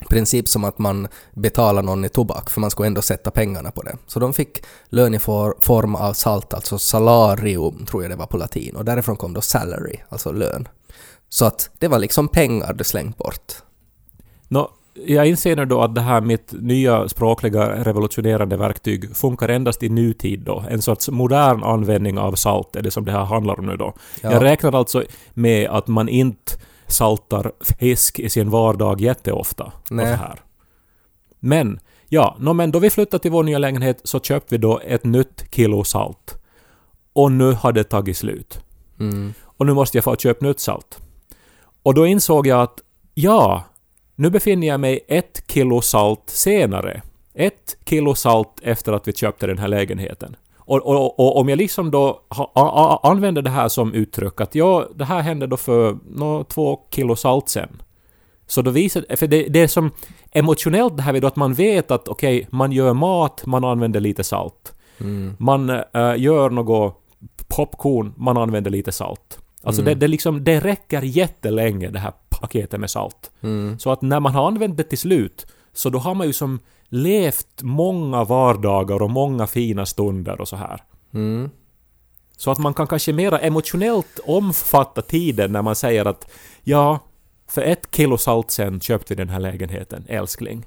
princip 0.10 0.48
som 0.48 0.64
att 0.64 0.78
man 0.78 1.08
betalar 1.34 1.84
någon 1.84 2.06
i 2.06 2.10
tobak, 2.10 2.50
för 2.50 2.62
man 2.62 2.72
skulle 2.72 2.88
ändå 2.88 3.02
sätta 3.02 3.32
pengarna 3.32 3.72
på 3.72 3.82
det. 3.82 3.98
Så 4.08 4.20
de 4.20 4.34
fick 4.34 4.64
lön 4.90 5.14
i 5.16 5.20
for, 5.20 5.56
form 5.62 5.96
av 5.96 6.14
salt, 6.14 6.54
alltså 6.54 6.80
salarium 6.80 7.86
tror 7.86 8.04
jag 8.04 8.12
det 8.12 8.16
var 8.16 8.26
på 8.26 8.38
latin. 8.38 8.76
Och 8.76 8.86
därifrån 8.86 9.18
kom 9.18 9.34
då 9.34 9.42
salary, 9.42 10.00
alltså 10.10 10.32
lön. 10.32 10.68
Så 11.30 11.46
att 11.46 11.70
det 11.80 11.88
var 11.88 12.00
liksom 12.00 12.28
pengar 12.28 12.74
du 12.74 12.84
slängt 12.84 13.18
bort. 13.18 13.54
Nå, 14.48 14.72
jag 15.06 15.28
inser 15.28 15.56
nu 15.56 15.66
då 15.66 15.82
att 15.82 15.96
det 15.96 16.02
här 16.02 16.22
mitt 16.22 16.52
nya 16.52 17.10
språkliga 17.10 17.84
revolutionerande 17.84 18.58
verktyg 18.58 19.16
funkar 19.16 19.50
endast 19.50 19.84
i 19.84 19.90
nutid 19.90 20.40
då. 20.40 20.64
En 20.70 20.82
sorts 20.82 21.10
modern 21.10 21.64
användning 21.64 22.20
av 22.20 22.36
salt 22.36 22.76
är 22.76 22.82
det 22.82 22.92
som 22.92 23.06
det 23.06 23.12
här 23.12 23.26
handlar 23.26 23.60
om 23.60 23.66
nu 23.66 23.78
då. 23.78 23.94
Ja. 24.22 24.32
Jag 24.32 24.44
räknar 24.44 24.76
alltså 24.76 25.04
med 25.34 25.70
att 25.70 25.88
man 25.88 26.10
inte 26.10 26.52
saltar 26.88 27.52
fisk 27.80 28.20
i 28.20 28.30
sin 28.30 28.50
vardag 28.50 29.02
jätteofta. 29.02 29.64
Och 29.64 29.88
så 29.88 29.94
Nej. 29.94 30.16
här. 30.16 30.40
Men, 31.40 31.80
ja, 32.08 32.38
nå, 32.40 32.54
men 32.54 32.72
då 32.72 32.80
vi 32.80 32.90
flyttade 32.90 33.22
till 33.22 33.32
vår 33.32 33.44
nya 33.44 33.58
lägenhet 33.58 34.02
så 34.04 34.20
köpte 34.20 34.56
vi 34.56 34.58
då 34.58 34.80
ett 34.80 35.04
nytt 35.04 35.46
kilo 35.52 35.84
salt. 35.84 36.36
Och 37.14 37.32
nu 37.32 37.52
har 37.52 37.72
det 37.72 37.84
tagit 37.84 38.18
slut. 38.18 38.60
Mm. 39.00 39.34
Och 39.44 39.66
nu 39.66 39.74
måste 39.74 39.98
jag 39.98 40.04
få 40.04 40.16
köpa 40.16 40.46
nytt 40.46 40.60
salt. 40.60 41.00
Och 41.84 41.94
då 41.94 42.08
insåg 42.08 42.48
jag 42.48 42.62
att 42.62 42.80
ja, 43.14 43.64
nu 44.16 44.30
befinner 44.30 44.68
jag 44.68 44.80
mig 44.80 45.00
ett 45.08 45.44
kilo 45.48 45.82
salt 45.82 46.24
senare. 46.26 47.02
Ett 47.34 47.78
kilo 47.86 48.16
salt 48.16 48.60
efter 48.62 48.94
att 48.94 49.08
vi 49.08 49.14
köpte 49.14 49.48
den 49.48 49.58
här 49.58 49.68
lägenheten. 49.68 50.36
Och, 50.58 50.78
och, 50.78 51.20
och 51.20 51.38
om 51.38 51.50
jag 51.50 51.58
liksom 51.58 51.92
då 51.92 52.22
ha, 52.30 52.52
a, 52.56 53.00
a, 53.04 53.10
använder 53.10 53.42
det 53.42 53.50
här 53.50 53.68
som 53.68 53.94
uttryck 53.94 54.42
att 54.42 54.56
ja, 54.56 54.88
det 54.96 55.06
här 55.06 55.22
hände 55.22 55.48
då 55.48 55.58
för 55.58 55.98
nå, 56.10 56.44
två 56.44 56.80
kilo 56.92 57.16
salt 57.16 57.50
sen. 57.50 57.82
Så 58.48 58.62
då 58.62 58.72
visar 58.72 59.16
för 59.16 59.28
det, 59.28 59.44
det 59.44 59.60
är 59.60 59.68
som 59.68 59.92
emotionellt 60.32 60.98
det 60.98 61.04
här 61.04 61.14
vid 61.14 61.26
att 61.26 61.36
man 61.36 61.54
vet 61.54 61.92
att 61.92 62.08
okej, 62.08 62.48
man 62.50 62.72
gör 62.72 62.94
mat, 62.94 63.46
man 63.46 63.64
använder 63.64 64.00
lite 64.00 64.24
salt. 64.24 64.74
Man 65.38 65.70
äh, 65.70 66.18
gör 66.18 66.50
något 66.50 66.96
popcorn, 67.48 68.14
man 68.18 68.38
använder 68.38 68.72
lite 68.72 68.92
salt. 68.92 69.40
Alltså 69.64 69.82
det, 69.82 69.96
det, 69.96 70.08
liksom, 70.08 70.44
det 70.44 70.60
räcker 70.60 71.02
jättelänge 71.02 71.90
det 71.90 72.00
här 72.00 72.14
paketet 72.30 72.80
med 72.80 72.90
salt. 72.90 73.32
Så 73.80 73.92
att 73.92 74.02
när 74.02 74.20
man 74.20 74.34
har 74.34 74.48
använt 74.48 74.78
det 74.78 74.84
till 74.84 74.98
slut, 74.98 75.48
så 75.74 75.90
då 75.90 76.00
har 76.00 76.16
man 76.16 76.28
ju 76.28 76.34
som 76.34 76.60
levt 76.90 77.62
många 77.62 78.24
vardagar 78.24 79.02
och 79.02 79.10
många 79.10 79.48
fina 79.48 79.86
stunder 79.86 80.42
och 80.42 80.48
så 80.48 80.56
här. 80.56 80.84
Så 82.38 82.52
att 82.52 82.58
man 82.58 82.74
kan 82.74 82.88
kanske 82.88 83.14
mera 83.14 83.40
emotionellt 83.40 84.20
omfatta 84.26 85.02
tiden 85.02 85.52
när 85.52 85.62
man 85.62 85.76
säger 85.76 86.06
att 86.06 86.32
ja, 86.64 87.00
för 87.48 87.62
ett 87.62 87.88
kilo 87.96 88.18
salt 88.18 88.52
sen 88.52 88.80
köpte 88.80 89.14
vi 89.14 89.18
den 89.18 89.30
här 89.30 89.40
lägenheten, 89.40 90.06
älskling. 90.08 90.66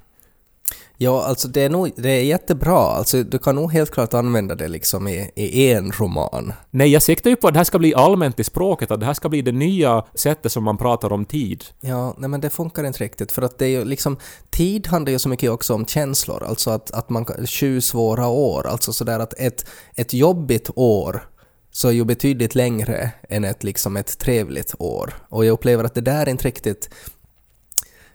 Ja, 0.97 1.23
alltså 1.23 1.47
det 1.47 1.61
är, 1.61 1.69
nog, 1.69 1.91
det 1.95 2.09
är 2.09 2.23
jättebra. 2.23 2.77
Alltså 2.77 3.23
du 3.23 3.39
kan 3.39 3.55
nog 3.55 3.71
helt 3.71 3.91
klart 3.91 4.13
använda 4.13 4.55
det 4.55 4.67
liksom 4.67 5.07
i, 5.07 5.31
i 5.35 5.71
en 5.71 5.91
roman. 5.91 6.53
Nej, 6.71 6.89
jag 6.89 7.01
siktar 7.01 7.29
ju 7.29 7.35
på 7.35 7.47
att 7.47 7.53
det 7.53 7.59
här 7.59 7.63
ska 7.63 7.79
bli 7.79 7.95
allmänt 7.95 8.39
i 8.39 8.43
språket, 8.43 8.91
att 8.91 8.99
det 8.99 9.05
här 9.05 9.13
ska 9.13 9.29
bli 9.29 9.41
det 9.41 9.51
nya 9.51 10.05
sättet 10.13 10.51
som 10.51 10.63
man 10.63 10.77
pratar 10.77 11.13
om 11.13 11.25
tid. 11.25 11.63
Ja, 11.81 12.15
nej 12.17 12.29
men 12.29 12.41
det 12.41 12.49
funkar 12.49 12.83
inte 12.83 13.03
riktigt 13.03 13.31
för 13.31 13.41
att 13.41 13.57
det 13.57 13.65
är 13.65 13.69
ju 13.69 13.85
liksom 13.85 14.17
tid 14.49 14.87
handlar 14.87 15.11
ju 15.11 15.19
så 15.19 15.29
mycket 15.29 15.51
också 15.51 15.73
om 15.73 15.85
känslor, 15.85 16.43
alltså 16.43 16.69
att, 16.71 16.91
att 16.91 17.09
man 17.09 17.25
sju 17.45 17.81
svåra 17.81 18.27
år, 18.27 18.67
alltså 18.67 18.93
sådär 18.93 19.19
att 19.19 19.33
ett, 19.39 19.65
ett 19.95 20.13
jobbigt 20.13 20.69
år 20.75 21.27
så 21.71 21.87
är 21.87 21.91
ju 21.91 22.05
betydligt 22.05 22.55
längre 22.55 23.11
än 23.29 23.43
ett 23.43 23.63
liksom 23.63 23.97
ett 23.97 24.17
trevligt 24.17 24.75
år. 24.79 25.13
Och 25.29 25.45
jag 25.45 25.53
upplever 25.53 25.83
att 25.83 25.93
det 25.93 26.01
där 26.01 26.25
är 26.25 26.29
inte 26.29 26.47
riktigt 26.47 26.89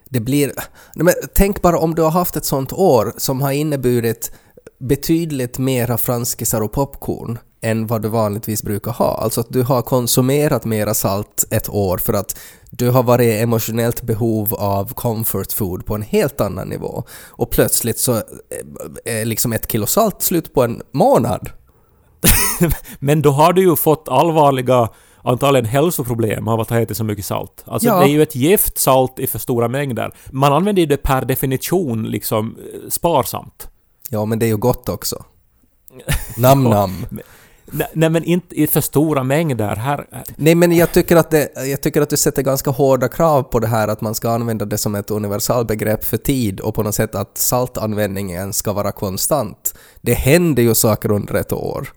det 0.09 0.19
blir... 0.19 0.51
Nej 0.95 1.05
men 1.05 1.13
tänk 1.33 1.61
bara 1.61 1.79
om 1.79 1.95
du 1.95 2.01
har 2.01 2.11
haft 2.11 2.35
ett 2.35 2.45
sånt 2.45 2.73
år 2.73 3.13
som 3.17 3.41
har 3.41 3.51
inneburit 3.51 4.31
betydligt 4.79 5.57
mera 5.57 5.97
franskisar 5.97 6.61
och 6.61 6.71
popcorn 6.71 7.39
än 7.61 7.87
vad 7.87 8.01
du 8.01 8.07
vanligtvis 8.07 8.63
brukar 8.63 8.91
ha. 8.91 9.17
Alltså 9.23 9.41
att 9.41 9.49
du 9.49 9.63
har 9.63 9.81
konsumerat 9.81 10.65
mera 10.65 10.93
salt 10.93 11.45
ett 11.49 11.69
år 11.69 11.97
för 11.97 12.13
att 12.13 12.39
du 12.69 12.89
har 12.89 13.03
varit 13.03 13.25
i 13.25 13.39
emotionellt 13.39 14.01
behov 14.01 14.53
av 14.53 14.93
comfort 14.93 15.51
food 15.51 15.85
på 15.85 15.95
en 15.95 16.01
helt 16.01 16.41
annan 16.41 16.69
nivå. 16.69 17.03
Och 17.27 17.49
plötsligt 17.49 17.99
så 17.99 18.21
är 19.05 19.25
liksom 19.25 19.53
ett 19.53 19.71
kilo 19.71 19.85
salt 19.85 20.21
slut 20.21 20.53
på 20.53 20.63
en 20.63 20.81
månad. 20.91 21.49
Men 22.99 23.21
då 23.21 23.31
har 23.31 23.53
du 23.53 23.61
ju 23.61 23.75
fått 23.75 24.07
allvarliga 24.07 24.89
antagligen 25.23 25.65
hälsoproblem 25.65 26.47
av 26.47 26.59
att 26.59 26.69
ha 26.69 26.79
ätit 26.79 26.97
så 26.97 27.03
mycket 27.03 27.25
salt. 27.25 27.63
Alltså 27.65 27.87
Ja. 27.87 27.99
det 27.99 28.05
är 28.05 28.09
ju 28.11 28.21
ett 28.21 28.35
gift 28.35 28.77
salt 28.77 29.19
i 29.19 29.27
för 29.27 29.39
stora 29.39 29.67
mängder. 29.67 30.13
Man 30.31 30.53
använder 30.53 30.79
ju 30.81 30.85
det 30.85 30.97
per 30.97 31.25
definition 31.25 32.03
liksom 32.03 32.57
eh, 32.73 32.89
sparsamt. 32.89 33.67
Ja, 34.09 34.25
men 34.25 34.39
det 34.39 34.45
är 34.45 34.47
ju 34.47 34.57
gott 34.57 34.89
också. 34.89 35.23
Nam 36.37 36.63
nam. 36.63 37.05
Nej, 37.71 37.87
nej 37.93 38.09
men 38.09 38.23
inte 38.23 38.61
i 38.61 38.67
för 38.67 38.81
stora 38.81 39.23
mängder. 39.23 39.75
Här, 39.75 40.05
Nej 40.35 40.55
men 40.55 40.71
jag 40.71 40.91
tycker, 40.91 41.15
att 41.15 41.31
det, 41.31 41.49
jag 41.67 41.81
tycker 41.81 42.01
att 42.01 42.09
du 42.09 42.17
sätter 42.17 42.41
ganska 42.41 42.71
hårda 42.71 43.07
krav 43.07 43.43
på 43.43 43.59
det 43.59 43.67
här 43.67 43.87
att 43.87 44.01
man 44.01 44.15
ska 44.15 44.29
använda 44.29 44.65
det 44.65 44.77
som 44.77 44.95
ett 44.95 45.11
universalbegrepp 45.11 46.03
för 46.03 46.17
tid 46.17 46.59
och 46.59 46.75
på 46.75 46.83
något 46.83 46.95
sätt 46.95 47.15
att 47.15 47.37
saltanvändningen 47.37 48.53
ska 48.53 48.73
vara 48.73 48.91
konstant. 48.91 49.75
Det 50.01 50.13
händer 50.13 50.63
ju 50.63 50.75
saker 50.75 51.11
under 51.11 51.33
ett 51.33 51.53
år. 51.53 51.87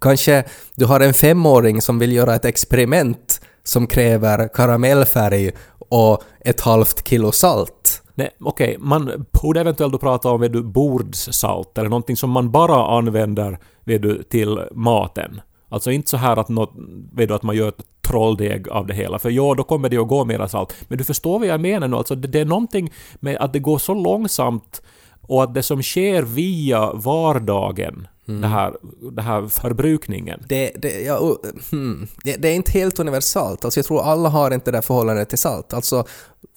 Kanske 0.00 0.44
du 0.76 0.86
har 0.86 1.00
en 1.00 1.14
femåring 1.14 1.82
som 1.82 1.98
vill 1.98 2.12
göra 2.12 2.34
ett 2.34 2.44
experiment 2.44 3.40
som 3.62 3.86
kräver 3.86 4.48
karamellfärg 4.54 5.50
och 5.78 6.22
ett 6.40 6.60
halvt 6.60 7.08
kilo 7.08 7.32
salt. 7.32 8.02
Nej, 8.14 8.30
okej, 8.40 8.76
man 8.78 9.26
borde 9.42 9.60
eventuellt 9.60 9.92
då 9.92 9.98
prata 9.98 10.30
om 10.30 10.40
vet 10.40 10.52
du, 10.52 10.62
bordssalt 10.62 11.78
eller 11.78 11.88
någonting 11.88 12.16
som 12.16 12.30
man 12.30 12.50
bara 12.50 12.98
använder 12.98 13.58
vet 13.84 14.02
du, 14.02 14.22
till 14.22 14.60
maten. 14.72 15.40
Alltså 15.68 15.90
inte 15.90 16.10
så 16.10 16.16
här 16.16 16.36
att, 16.36 16.48
något, 16.48 16.72
vet 17.12 17.28
du, 17.28 17.34
att 17.34 17.42
man 17.42 17.56
gör 17.56 17.68
ett 17.68 17.84
trolldeg 18.02 18.68
av 18.68 18.86
det 18.86 18.94
hela, 18.94 19.18
för 19.18 19.30
ja, 19.30 19.54
då 19.54 19.62
kommer 19.62 19.88
det 19.88 19.98
att 19.98 20.08
gå 20.08 20.24
mera 20.24 20.48
salt. 20.48 20.74
Men 20.88 20.98
du 20.98 21.04
förstår 21.04 21.38
vad 21.38 21.48
jag 21.48 21.60
menar 21.60 21.88
nu, 21.88 21.96
alltså 21.96 22.14
det, 22.14 22.28
det 22.28 22.40
är 22.40 22.44
någonting 22.44 22.92
med 23.14 23.36
att 23.36 23.52
det 23.52 23.58
går 23.58 23.78
så 23.78 23.94
långsamt 23.94 24.82
och 25.30 25.42
att 25.42 25.54
det 25.54 25.62
som 25.62 25.82
sker 25.82 26.22
via 26.22 26.92
vardagen, 26.92 28.08
det, 28.24 28.46
här, 28.46 28.76
det 29.12 29.22
här 29.22 29.48
förbrukningen. 29.48 30.44
Det, 30.48 30.72
det, 30.76 31.00
ja, 31.00 31.18
uh, 31.18 31.50
hmm, 31.70 32.08
det, 32.24 32.36
det 32.36 32.48
är 32.48 32.54
inte 32.54 32.72
helt 32.72 32.98
universalt. 32.98 33.64
Alltså 33.64 33.80
jag 33.80 33.86
tror 33.86 34.02
alla 34.02 34.28
har 34.28 34.50
inte 34.50 34.70
det 34.70 34.76
där 34.76 34.82
förhållandet 34.82 35.28
till 35.28 35.38
salt. 35.38 35.74
Alltså, 35.74 36.04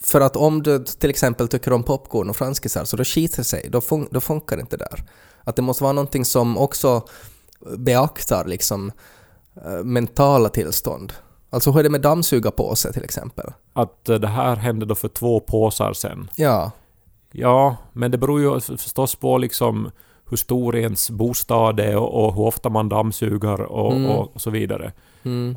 för 0.01 0.21
att 0.21 0.35
om 0.35 0.63
du 0.63 0.83
till 0.83 1.09
exempel 1.09 1.47
tycker 1.47 1.73
om 1.73 1.83
popcorn 1.83 2.29
och 2.29 2.35
franskisar 2.35 2.85
så 2.85 2.97
då 2.97 3.03
skiter 3.03 3.43
sig, 3.43 3.69
då, 3.69 3.81
fun, 3.81 4.07
då 4.11 4.21
funkar 4.21 4.59
inte 4.59 4.77
det 4.77 4.87
där. 4.91 5.03
Att 5.43 5.55
det 5.55 5.61
måste 5.61 5.83
vara 5.83 5.93
någonting 5.93 6.25
som 6.25 6.57
också 6.57 7.01
beaktar 7.77 8.45
liksom 8.45 8.91
eh, 9.65 9.83
mentala 9.83 10.49
tillstånd. 10.49 11.13
Alltså 11.49 11.71
hur 11.71 11.79
är 11.79 11.83
det 11.83 11.89
med 11.89 12.01
dammsugarpåse 12.01 12.93
till 12.93 13.03
exempel? 13.03 13.51
Att 13.73 14.09
eh, 14.09 14.15
det 14.15 14.27
här 14.27 14.55
hände 14.55 14.85
då 14.85 14.95
för 14.95 15.07
två 15.07 15.39
påsar 15.39 15.93
sen. 15.93 16.29
Ja, 16.35 16.71
Ja, 17.35 17.75
men 17.93 18.11
det 18.11 18.17
beror 18.17 18.41
ju 18.41 18.59
förstås 18.59 19.15
på 19.15 19.37
liksom 19.37 19.91
hur 20.29 20.37
stor 20.37 20.75
ens 20.75 21.09
bostad 21.09 21.79
är 21.79 21.97
och, 21.97 22.25
och 22.25 22.33
hur 22.35 22.41
ofta 22.43 22.69
man 22.69 22.89
dammsuger 22.89 23.61
och, 23.61 23.93
Mm. 23.93 24.09
och, 24.11 24.41
så 24.41 24.49
vidare. 24.49 24.91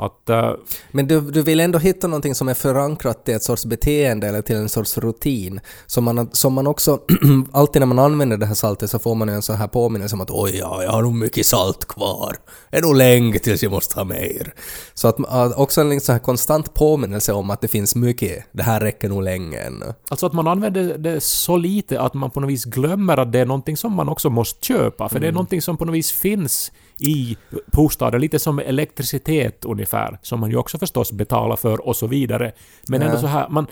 Att... 0.01 0.31
eh, 0.31 0.53
Men 0.91 1.07
du, 1.07 1.21
du 1.21 1.43
vill 1.43 1.61
ändå 1.61 1.79
hitta 1.79 2.07
någonting 2.07 2.35
som 2.35 2.49
är 2.49 2.55
förankrat 2.55 3.29
i 3.29 3.33
ett 3.33 3.43
sorts 3.43 3.65
beteende 3.65 4.29
eller 4.29 4.43
till 4.43 4.57
en 4.57 4.69
sorts 4.69 4.99
rutin. 4.99 5.61
Som 5.87 6.05
man, 6.05 6.29
som 6.33 6.53
man 6.55 6.67
också, 6.67 7.01
alltid 7.53 7.81
när 7.83 7.87
man 7.87 7.99
använder 7.99 8.37
det 8.37 8.47
här 8.47 8.55
saltet 8.55 8.91
så 8.91 8.99
får 8.99 9.15
man 9.15 9.29
en 9.29 9.43
sån 9.43 9.57
här 9.57 9.67
påminnelse 9.69 10.15
om 10.15 10.21
att 10.21 10.31
oj, 10.31 10.57
ja, 10.57 10.83
jag 10.83 10.91
har 10.91 11.03
nog 11.03 11.15
mycket 11.15 11.47
salt 11.47 11.89
kvar. 11.89 12.37
Det 12.71 12.77
är 12.77 12.83
nog 12.83 12.97
länge 12.97 13.39
tills 13.39 13.63
jag 13.63 13.73
måste 13.73 14.01
ha 14.01 14.05
mer. 14.05 14.55
Så 14.95 15.09
att 15.09 15.17
att 15.29 15.57
också 15.57 15.81
en 15.81 16.01
sån 16.01 16.13
här 16.13 16.21
konstant 16.21 16.75
påminnelse 16.75 17.33
om 17.33 17.51
att 17.51 17.61
det 17.61 17.69
finns 17.69 17.95
mycket, 17.95 18.45
det 18.53 18.63
här 18.63 18.81
räcker 18.81 19.09
nog 19.09 19.23
länge 19.23 19.59
ännu. 19.59 19.95
Alltså 20.09 20.27
att 20.27 20.33
man 20.33 20.49
använder 20.49 20.99
det 20.99 21.21
så 21.21 21.57
lite 21.57 22.01
att 22.01 22.15
man 22.15 22.31
på 22.31 22.41
något 22.41 22.51
vis 22.51 22.65
glömmer 22.65 23.17
att 23.17 23.33
det 23.33 23.39
är 23.39 23.47
någonting 23.47 23.77
som 23.77 23.93
man 23.93 24.09
också 24.09 24.31
måste 24.31 24.67
köpa. 24.67 25.09
För 25.09 25.21
det 25.21 25.29
är 25.29 25.33
någonting 25.33 25.63
som 25.63 25.77
på 25.77 25.85
något 25.85 25.95
vis 25.95 26.13
finns 26.13 26.73
i 26.99 27.37
bostaden. 27.67 28.21
Lite 28.21 28.39
som 28.39 28.59
elektricitet 28.59 29.65
ungefär. 29.65 30.19
Som 30.23 30.41
man 30.41 30.51
ju 30.51 30.57
också 30.57 30.79
förstås 30.79 31.13
betalar 31.13 31.57
för 31.57 31.87
och 31.87 31.97
så 31.97 32.07
vidare. 32.07 32.53
Men 32.89 33.03
ändå 33.03 33.19
så 33.19 33.27
här, 33.27 33.49
man, 33.49 33.67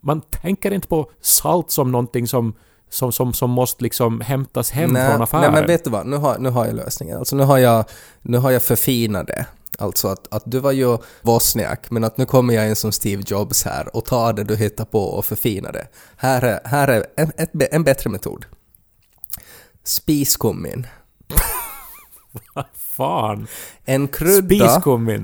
man 0.00 0.20
tänker 0.20 0.70
inte 0.70 0.88
på 0.88 1.10
salt 1.20 1.70
som 1.70 1.92
någonting 1.92 2.26
som 2.26 2.54
som, 2.92 3.12
som, 3.12 3.32
som 3.32 3.50
måste 3.50 3.82
liksom 3.82 4.20
hämtas 4.20 4.70
hem 4.70 4.90
nej, 4.90 5.10
från 5.10 5.22
affären. 5.22 5.42
nej, 5.42 5.52
men 5.52 5.66
vet 5.66 5.84
du 5.84 5.90
vad? 5.90 6.06
Nu 6.06 6.16
har, 6.16 6.38
nu 6.38 6.48
har 6.48 6.66
jag 6.66 6.74
lösningen. 6.74 7.18
Alltså 7.18 7.36
nu 7.36 7.42
har 7.42 7.58
jag, 7.58 7.84
nu 8.22 8.38
har 8.38 8.50
jag 8.50 8.62
förfinat 8.62 9.26
det. 9.26 9.46
Alltså 9.78 10.08
att, 10.08 10.34
att 10.34 10.42
du 10.46 10.58
var 10.58 10.72
ju 10.72 10.98
Wozniak, 11.22 11.90
men 11.90 12.04
att 12.04 12.16
nu 12.16 12.26
kommer 12.26 12.54
jag 12.54 12.68
in 12.68 12.76
som 12.76 12.92
Steve 12.92 13.22
Jobs 13.26 13.64
här 13.64 13.96
och 13.96 14.04
tar 14.04 14.32
det 14.32 14.44
du 14.44 14.56
hittar 14.56 14.84
på 14.84 15.04
och 15.04 15.24
förfinar 15.24 15.72
det. 15.72 15.86
Här 16.16 16.42
är, 16.42 16.60
här 16.64 16.88
är 16.88 17.06
en, 17.16 17.32
ett, 17.36 17.50
en 17.72 17.84
bättre 17.84 18.10
metod. 18.10 18.44
Spiskummin. 19.84 20.86
Fan. 22.74 23.46
En 23.84 24.08
krydda, 24.08 24.82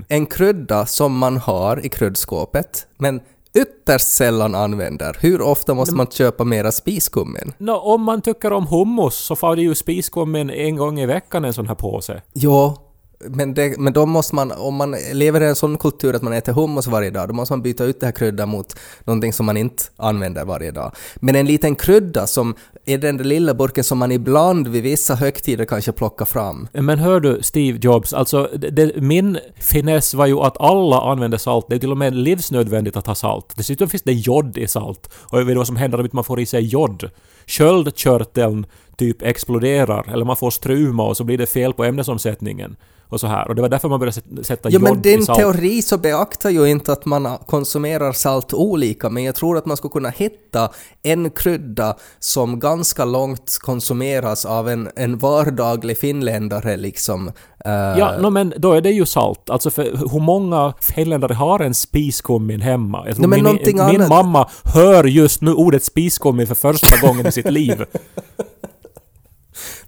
en 0.08 0.26
krydda 0.26 0.86
som 0.86 1.18
man 1.18 1.36
har 1.36 1.86
i 1.86 1.88
kryddskåpet, 1.88 2.86
men 2.96 3.20
ytterst 3.54 4.08
sällan 4.08 4.54
använder. 4.54 5.16
Hur 5.20 5.42
ofta 5.42 5.74
måste 5.74 5.94
man 5.94 6.06
köpa 6.06 6.44
mera 6.44 6.72
spiskummin? 6.72 7.52
Nå, 7.58 7.76
om 7.78 8.02
man 8.02 8.22
tycker 8.22 8.52
om 8.52 8.66
hummus 8.66 9.14
så 9.14 9.36
får 9.36 9.56
det 9.56 9.62
ju 9.62 9.74
spiskummin 9.74 10.50
en 10.50 10.76
gång 10.76 11.00
i 11.00 11.06
veckan 11.06 11.44
en 11.44 11.54
sån 11.54 11.68
här 11.68 11.74
påse. 11.74 12.22
Jo, 12.34 12.76
men, 13.24 13.54
det, 13.54 13.78
men 13.78 13.92
då 13.92 14.06
måste 14.06 14.34
man, 14.34 14.52
om 14.52 14.74
man 14.74 14.96
lever 15.12 15.40
i 15.40 15.46
en 15.46 15.56
sån 15.56 15.78
kultur 15.78 16.14
att 16.14 16.22
man 16.22 16.32
äter 16.32 16.52
hummus 16.52 16.86
varje 16.86 17.10
dag, 17.10 17.28
då 17.28 17.34
måste 17.34 17.52
man 17.52 17.62
byta 17.62 17.84
ut 17.84 18.00
det 18.00 18.06
här 18.06 18.12
kryddan 18.12 18.48
mot 18.48 18.76
någonting 19.04 19.32
som 19.32 19.46
man 19.46 19.56
inte 19.56 19.84
använder 19.96 20.44
varje 20.44 20.70
dag. 20.70 20.92
Men 21.16 21.36
en 21.36 21.46
liten 21.46 21.76
krydda 21.76 22.26
som 22.26 22.54
är 22.84 22.98
den 22.98 23.16
där 23.16 23.24
lilla 23.24 23.54
burken 23.54 23.84
som 23.84 23.98
man 23.98 24.12
ibland 24.12 24.68
vid 24.68 24.82
vissa 24.82 25.14
högtider 25.14 25.64
kanske 25.64 25.92
plockar 25.92 26.24
fram. 26.24 26.68
Men 26.72 26.98
hör 26.98 27.20
du 27.20 27.42
Steve 27.42 27.78
Jobs, 27.82 28.12
alltså 28.12 28.50
det, 28.56 28.70
det, 28.70 29.00
min 29.00 29.38
finess 29.60 30.14
var 30.14 30.26
ju 30.26 30.40
att 30.40 30.60
alla 30.60 31.00
använder 31.00 31.38
salt. 31.38 31.66
Det 31.68 31.74
är 31.74 31.78
till 31.78 31.92
och 31.92 31.98
med 31.98 32.14
livsnödvändigt 32.14 32.96
att 32.96 33.06
ha 33.06 33.14
salt. 33.14 33.52
Dessutom 33.56 33.88
finns 33.88 34.02
det 34.02 34.12
jod 34.12 34.58
i 34.58 34.68
salt. 34.68 35.10
Och 35.14 35.40
jag 35.40 35.44
vet 35.44 35.56
vad 35.56 35.66
som 35.66 35.76
händer 35.76 35.98
om 35.98 36.04
inte 36.04 36.16
man 36.16 36.24
får 36.24 36.40
i 36.40 36.46
sig 36.46 36.62
jod. 36.62 37.10
Sköldkörteln 37.48 38.66
typ 38.96 39.22
exploderar, 39.22 40.08
eller 40.12 40.24
man 40.24 40.36
får 40.36 40.50
struma 40.50 41.02
och 41.02 41.16
så 41.16 41.24
blir 41.24 41.38
det 41.38 41.46
fel 41.46 41.72
på 41.72 41.84
ämnesomsättningen. 41.84 42.76
Och 43.10 43.20
så 43.20 43.26
här. 43.26 43.48
Och 43.48 43.54
det 43.54 43.62
var 43.62 43.68
därför 43.68 43.88
man 43.88 44.00
började 44.00 44.44
sätta- 44.44 44.68
Ja, 44.70 44.72
jod 44.72 44.82
men 44.82 44.98
i 44.98 45.00
din 45.00 45.24
salt. 45.24 45.38
teori 45.38 45.82
så 45.82 45.98
beaktar 45.98 46.50
ju 46.50 46.66
inte 46.66 46.92
att 46.92 47.04
man 47.04 47.38
konsumerar 47.46 48.12
salt 48.12 48.54
olika, 48.54 49.10
men 49.10 49.24
jag 49.24 49.34
tror 49.34 49.56
att 49.58 49.66
man 49.66 49.76
skulle 49.76 49.92
kunna 49.92 50.08
hitta 50.10 50.70
en 51.02 51.30
krydda 51.30 51.96
som 52.18 52.60
ganska 52.60 53.04
långt 53.04 53.58
konsumeras 53.60 54.44
av 54.44 54.68
en, 54.68 54.88
en 54.96 55.18
vardaglig 55.18 55.98
finländare 55.98 56.76
liksom. 56.76 57.28
eh, 57.64 57.72
Ja, 57.72 58.14
no, 58.20 58.30
men 58.30 58.54
då 58.56 58.72
är 58.72 58.80
det 58.80 58.90
ju 58.90 59.06
salt. 59.06 59.50
Alltså 59.50 59.70
för 59.70 59.82
hur 60.12 60.20
många 60.20 60.74
finländare 60.80 61.34
har 61.34 61.60
en 61.60 61.74
spiskummin 61.74 62.60
hemma? 62.60 63.04
Jag 63.06 63.16
tror 63.16 63.26
men 63.26 63.42
min, 63.44 63.58
min 63.90 64.08
mamma 64.08 64.48
hör 64.64 65.04
just 65.04 65.42
nu 65.42 65.52
ordet 65.54 65.84
spiskummin 65.84 66.46
för 66.46 66.54
första 66.54 67.06
gången 67.06 67.32
sitt 67.42 67.52
liv. 67.52 67.84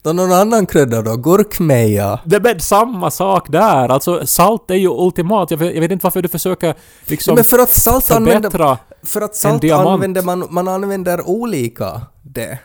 Då 0.02 0.12
någon 0.12 0.32
annan 0.32 0.66
krydda 0.66 1.02
då? 1.02 1.16
Gurkmeja? 1.16 2.20
Det 2.24 2.36
är 2.36 2.58
samma 2.58 3.10
sak 3.10 3.46
där. 3.48 3.88
Alltså 3.88 4.26
salt 4.26 4.70
är 4.70 4.74
ju 4.74 4.88
ultimat. 4.88 5.50
Jag 5.50 5.58
vet, 5.58 5.74
jag 5.74 5.80
vet 5.80 5.90
inte 5.90 6.06
varför 6.06 6.22
du 6.22 6.28
försöker 6.28 6.74
liksom 7.06 7.34
Men 7.34 7.44
för 7.44 7.58
att 7.58 7.70
salt 7.70 8.04
förbättra... 8.04 8.64
använder... 8.64 8.78
För 9.02 9.20
att 9.20 9.36
salt 9.36 9.64
använder 9.72 10.22
man... 10.22 10.46
Man 10.50 10.68
använder 10.68 11.28
olika 11.28 12.00
det. 12.22 12.58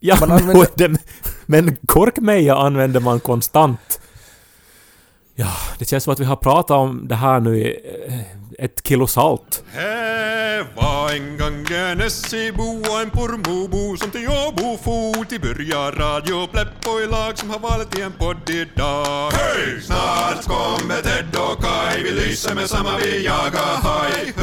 Ja, 0.00 0.16
man 0.20 0.28
men, 0.28 0.38
använder- 0.38 0.68
den, 0.74 0.98
men 1.46 1.76
korkmeja 1.86 2.56
använder 2.56 3.00
man 3.00 3.20
konstant. 3.20 3.99
Ja, 5.40 5.52
det 5.78 5.84
känns 5.84 6.04
som 6.04 6.12
att 6.12 6.20
vi 6.20 6.24
har 6.24 6.36
pratat 6.36 6.76
om 6.76 7.08
det 7.08 7.14
här 7.14 7.40
nu 7.40 7.58
i 7.58 7.80
eh, 8.08 8.20
ett 8.64 8.88
kilo 8.88 9.06
salt. 9.06 9.64
Här 9.72 10.66
var 10.76 11.10
en 11.10 11.38
gång 11.38 11.66
en 11.76 12.00
Essebo 12.00 12.62
och 12.62 13.00
en 13.00 13.10
Pormobo 13.10 13.96
som 13.96 14.10
till 14.10 14.28
Åbo 14.28 14.76
for 14.76 15.24
till 15.24 15.40
börja 15.40 15.90
Radio 15.90 16.46
Pleppo 16.46 17.00
i 17.00 17.06
lag 17.06 17.38
som 17.38 17.50
har 17.50 17.58
valt 17.58 17.98
i 17.98 18.02
en 18.02 18.12
podd 18.12 18.50
idag. 18.50 19.30
Hej! 19.30 19.80
Snart 19.82 20.44
kommer 20.44 21.02
Ted 21.02 21.36
och 21.36 21.62
Kai, 21.62 22.02
vi 22.02 22.10
lyser 22.10 22.54
med 22.54 22.70
samma 22.70 22.96
vi 22.96 23.24
jagar 23.24 23.76
haj. 23.82 24.34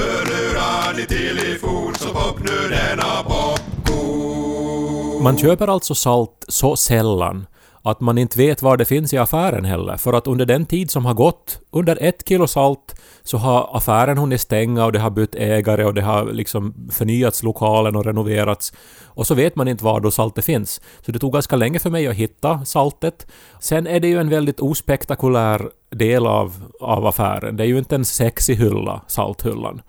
Ni 0.97 1.05
till 1.05 1.39
i 1.39 1.57
fot 1.59 1.97
så 1.97 2.13
pop 2.13 2.39
nu 2.39 2.69
denna 2.69 3.23
popcorn. 3.23 5.23
Man 5.23 5.37
köper 5.37 5.67
alltså 5.67 5.95
salt 5.95 6.45
så 6.47 6.75
sällan 6.75 7.45
att 7.91 8.01
man 8.01 8.17
inte 8.17 8.37
vet 8.37 8.61
var 8.61 8.77
det 8.77 8.85
finns 8.85 9.13
i 9.13 9.17
affären 9.17 9.65
heller. 9.65 9.97
För 9.97 10.13
att 10.13 10.27
under 10.27 10.45
den 10.45 10.65
tid 10.65 10.91
som 10.91 11.05
har 11.05 11.13
gått, 11.13 11.59
under 11.71 12.03
ett 12.03 12.27
kilo 12.27 12.47
salt, 12.47 12.95
så 13.23 13.37
har 13.37 13.77
affären 13.77 14.17
hunnit 14.17 14.41
stänga 14.41 14.85
och 14.85 14.91
det 14.91 14.99
har 14.99 15.09
bytt 15.09 15.35
ägare 15.35 15.85
och 15.85 15.93
det 15.93 16.01
har 16.01 16.25
liksom 16.25 16.89
förnyats 16.91 17.43
lokalen 17.43 17.95
och 17.95 18.05
renoverats. 18.05 18.73
Och 19.05 19.27
så 19.27 19.35
vet 19.35 19.55
man 19.55 19.67
inte 19.67 19.83
var 19.83 19.99
då 19.99 20.11
saltet 20.11 20.45
finns. 20.45 20.81
Så 21.05 21.11
det 21.11 21.19
tog 21.19 21.33
ganska 21.33 21.55
länge 21.55 21.79
för 21.79 21.89
mig 21.89 22.07
att 22.07 22.15
hitta 22.15 22.65
saltet. 22.65 23.27
Sen 23.59 23.87
är 23.87 23.99
det 23.99 24.07
ju 24.07 24.19
en 24.19 24.29
väldigt 24.29 24.59
ospektakulär 24.59 25.69
del 25.89 26.27
av, 26.27 26.53
av 26.81 27.05
affären. 27.05 27.57
Det 27.57 27.63
är 27.63 27.67
ju 27.67 27.77
inte 27.77 27.95
en 27.95 28.05
sexig 28.05 28.55
hylla, 28.55 29.01
salthyllan. 29.07 29.81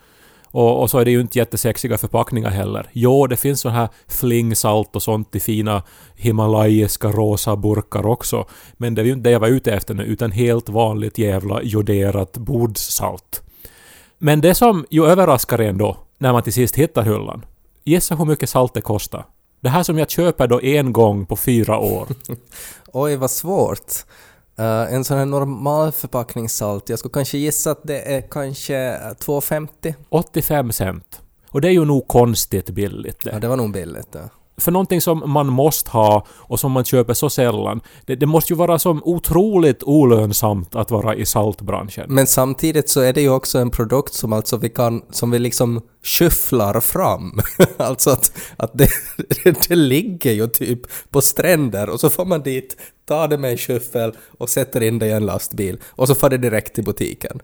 Och, 0.51 0.83
och 0.83 0.91
så 0.91 0.99
är 0.99 1.05
det 1.05 1.11
ju 1.11 1.21
inte 1.21 1.39
jättesexiga 1.39 1.99
förpackningar 1.99 2.51
heller. 2.51 2.91
Jo, 2.93 3.27
det 3.27 3.37
finns 3.37 3.61
så 3.61 3.69
här 3.69 3.89
flingsalt 4.09 4.97
och 4.97 5.03
sånt 5.03 5.35
i 5.35 5.41
fina 5.41 5.83
himalayiska 6.17 7.09
rosa 7.09 7.57
burkar 7.57 8.07
också. 8.07 8.47
Men 8.73 8.95
det 8.95 9.03
är 9.03 9.05
ju 9.05 9.13
inte 9.13 9.29
det 9.29 9.33
jag 9.33 9.41
var 9.41 9.49
ute 9.49 9.73
efter 9.73 9.95
nu, 9.95 10.03
utan 10.03 10.33
helt 10.33 10.69
vanligt 10.69 11.19
jävla 11.19 11.63
joderat 11.63 12.37
bordssalt. 12.37 13.43
Men 14.19 14.41
det 14.41 14.55
som 14.55 14.87
ju 14.91 15.07
överraskar 15.07 15.59
en 15.59 15.79
då, 15.79 15.97
när 16.19 16.33
man 16.33 16.43
till 16.43 16.53
sist 16.53 16.77
hittar 16.77 17.03
hyllan. 17.03 17.45
Gissa 17.85 18.15
hur 18.15 18.25
mycket 18.25 18.51
salt 18.51 18.75
det 18.75 18.81
kostar. 18.81 19.25
Det 19.61 19.69
här 19.69 19.83
som 19.83 19.99
jag 19.99 20.11
köper 20.11 20.47
då 20.47 20.61
en 20.63 20.93
gång 20.93 21.27
på 21.27 21.37
fyra 21.37 21.79
år. 21.79 22.09
Oj, 22.93 23.17
vad 23.17 23.31
svårt. 23.31 23.93
Eh, 24.59 24.95
en 24.95 25.05
sån 25.05 25.19
här 25.19 25.27
normal 25.27 25.93
förpackningssalt, 25.93 26.89
jag 26.89 26.99
skulle 26.99 27.13
kanske 27.13 27.39
gissa 27.39 27.71
att 27.71 27.81
det 27.85 28.15
är 28.17 28.21
kanske 28.31 28.75
2,50. 28.99 29.95
85 30.09 30.73
cent. 30.73 31.21
Och 31.51 31.61
det 31.61 31.69
är 31.69 31.73
ju 31.73 31.85
nog 31.85 32.09
konstigt 32.09 32.71
billigt 32.71 33.25
det. 33.25 33.31
Ja, 33.33 33.39
det 33.39 33.49
var 33.49 33.57
nog 33.57 33.73
billigt. 33.73 34.09
Ja. 34.13 34.21
För 34.59 34.73
någonting 34.73 35.01
som 35.01 35.23
man 35.27 35.47
måste 35.47 35.91
ha 35.91 36.27
och 36.31 36.61
som 36.61 36.73
man 36.73 36.85
köper 36.85 37.15
så 37.15 37.31
sällan. 37.31 37.81
Det, 38.07 38.17
det 38.17 38.27
måste 38.27 38.53
ju 38.53 38.57
vara 38.57 38.79
som 38.79 39.03
otroligt 39.05 39.83
olönsamt 39.83 40.75
att 40.75 40.91
vara 40.91 41.15
i 41.15 41.27
saltbranschen. 41.27 42.07
Men 42.09 42.27
samtidigt 42.27 42.89
så 42.89 43.01
är 43.01 43.13
det 43.13 43.21
ju 43.21 43.31
också 43.31 43.59
en 43.59 43.71
produkt 43.71 44.15
som 44.15 44.33
alltså 44.33 44.57
vi 44.57 44.69
kan, 44.69 45.03
som 45.11 45.31
vi 45.31 45.39
liksom 45.39 45.83
skyfflar 46.03 46.81
fram. 46.81 47.41
alltså 47.77 48.11
att, 48.11 48.33
att 48.57 48.71
det, 48.75 48.89
det 49.69 49.77
ligger 49.77 50.33
ju 50.33 50.47
typ 50.47 50.81
på 51.11 51.21
stränder 51.21 51.91
och 51.91 52.01
så 52.01 52.11
får 52.11 52.25
man 52.25 52.43
dit, 52.43 52.77
tar 53.09 53.29
det 53.29 53.39
med 53.39 53.51
en 53.51 53.59
skyffel 53.59 54.13
och 54.39 54.49
sätter 54.49 54.83
in 54.83 54.99
det 54.99 55.07
i 55.07 55.13
en 55.13 55.27
lastbil 55.27 55.79
och 55.87 56.09
så 56.09 56.15
får 56.15 56.31
det 56.31 56.39
direkt 56.39 56.75
till 56.75 56.85
butiken. 56.85 57.41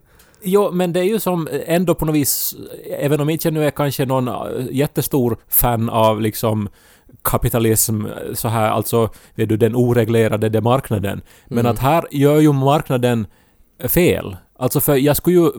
Jo, 0.46 0.70
men 0.72 0.92
det 0.92 1.00
är 1.00 1.04
ju 1.04 1.20
som 1.20 1.48
ändå 1.66 1.94
på 1.94 2.04
något 2.04 2.14
vis, 2.14 2.54
även 2.98 3.20
om 3.20 3.30
inte 3.30 3.48
jag 3.48 3.54
nu 3.54 3.66
är 3.66 3.70
kanske 3.70 4.06
någon 4.06 4.28
äh, 4.28 4.34
jättestor 4.70 5.36
fan 5.48 5.90
av 5.90 6.20
liksom 6.20 6.68
kapitalism 7.22 8.06
så 8.34 8.48
här, 8.48 8.70
alltså 8.70 9.08
vet 9.34 9.48
du, 9.48 9.56
den 9.56 9.76
oreglerade 9.76 10.48
det 10.48 10.60
marknaden. 10.60 11.20
Men 11.46 11.66
att 11.66 11.78
här 11.78 12.04
gör 12.10 12.40
ju 12.40 12.52
marknaden 12.52 13.26
fel. 13.88 14.36
Alltså 14.58 14.80
för 14.80 14.96
jag 14.96 15.16
skulle 15.16 15.36
ju 15.36 15.50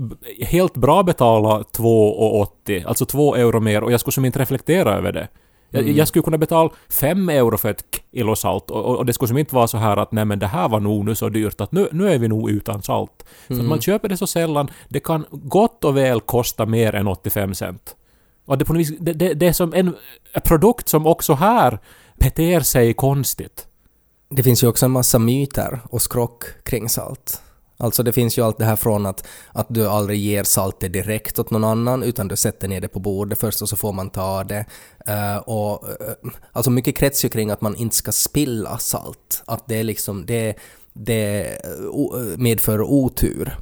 helt 0.45 0.73
bra 0.73 1.03
betala 1.03 1.59
2,80, 1.59 2.87
alltså 2.87 3.05
2 3.05 3.35
euro 3.35 3.59
mer 3.59 3.83
och 3.83 3.91
jag 3.91 3.99
skulle 3.99 4.13
som 4.13 4.25
inte 4.25 4.39
reflektera 4.39 4.97
över 4.97 5.11
det. 5.11 5.27
Jag, 5.69 5.89
jag 5.89 6.07
skulle 6.07 6.23
kunna 6.23 6.37
betala 6.37 6.69
5 6.89 7.29
euro 7.29 7.57
för 7.57 7.69
ett 7.69 7.83
kilo 8.13 8.35
salt 8.35 8.69
och, 8.69 8.97
och, 8.97 9.05
det 9.05 9.13
skulle 9.13 9.27
som 9.27 9.37
inte 9.37 9.55
vara 9.55 9.67
så 9.67 9.77
här 9.77 9.97
att 9.97 10.11
nej 10.11 10.25
men 10.25 10.39
det 10.39 10.47
här 10.47 10.69
var 10.69 10.79
nog 10.79 11.05
nu 11.05 11.15
så 11.15 11.29
dyrt 11.29 11.61
att 11.61 11.71
nu, 11.71 11.87
nu 11.91 12.09
är 12.09 12.19
vi 12.19 12.27
nog 12.27 12.49
utan 12.49 12.81
salt. 12.81 13.25
För 13.47 13.59
att 13.59 13.65
man 13.65 13.81
köper 13.81 14.09
det 14.09 14.17
så 14.17 14.27
sällan, 14.27 14.69
det 14.89 14.99
kan 14.99 15.25
gott 15.31 15.83
och 15.83 15.97
väl 15.97 16.21
kosta 16.21 16.65
mer 16.65 16.95
än 16.95 17.07
85 17.07 17.55
cent. 17.55 17.95
Och 18.45 18.57
det, 18.57 18.65
på 18.65 18.73
något 18.73 18.79
vis, 18.79 18.93
det, 18.99 19.13
det, 19.13 19.33
det 19.33 19.47
är 19.47 19.53
som 19.53 19.73
en 19.73 19.95
produkt 20.43 20.89
som 20.89 21.07
också 21.07 21.33
här 21.33 21.79
beter 22.15 22.59
sig 22.59 22.93
konstigt. 22.93 23.67
Det 24.29 24.43
finns 24.43 24.63
ju 24.63 24.67
också 24.67 24.85
en 24.85 24.91
massa 24.91 25.19
myter 25.19 25.79
och 25.89 26.01
skrock 26.01 26.43
kring 26.63 26.89
salt. 26.89 27.41
Alltså 27.77 28.03
det 28.03 28.13
finns 28.13 28.37
ju 28.37 28.41
allt 28.41 28.57
det 28.57 28.65
här 28.65 28.75
från 28.75 29.05
att, 29.05 29.27
att 29.51 29.67
du 29.69 29.87
aldrig 29.87 30.19
ger 30.19 30.43
saltet 30.43 30.93
direkt 30.93 31.39
åt 31.39 31.51
någon 31.51 31.63
annan 31.63 32.03
utan 32.03 32.27
du 32.27 32.35
sätter 32.35 32.67
ner 32.67 32.81
det 32.81 32.87
på 32.87 32.99
bordet 32.99 33.39
först 33.39 33.61
och 33.61 33.69
så 33.69 33.75
får 33.75 33.93
man 33.93 34.09
ta 34.09 34.43
det. 34.43 34.65
Uh, 35.09 35.37
och, 35.37 35.83
uh, 35.83 36.31
alltså 36.51 36.71
mycket 36.71 36.97
kretsar 36.97 37.25
ju 37.25 37.31
kring 37.31 37.51
att 37.51 37.61
man 37.61 37.75
inte 37.75 37.95
ska 37.95 38.11
spilla 38.11 38.77
salt. 38.77 39.43
Att 39.45 39.67
det 39.67 39.75
är 39.75 39.83
liksom, 39.83 40.25
det, 40.25 40.55
det 40.93 41.45
eh, 41.63 42.37
medför 42.37 42.81
otur. 42.81 43.57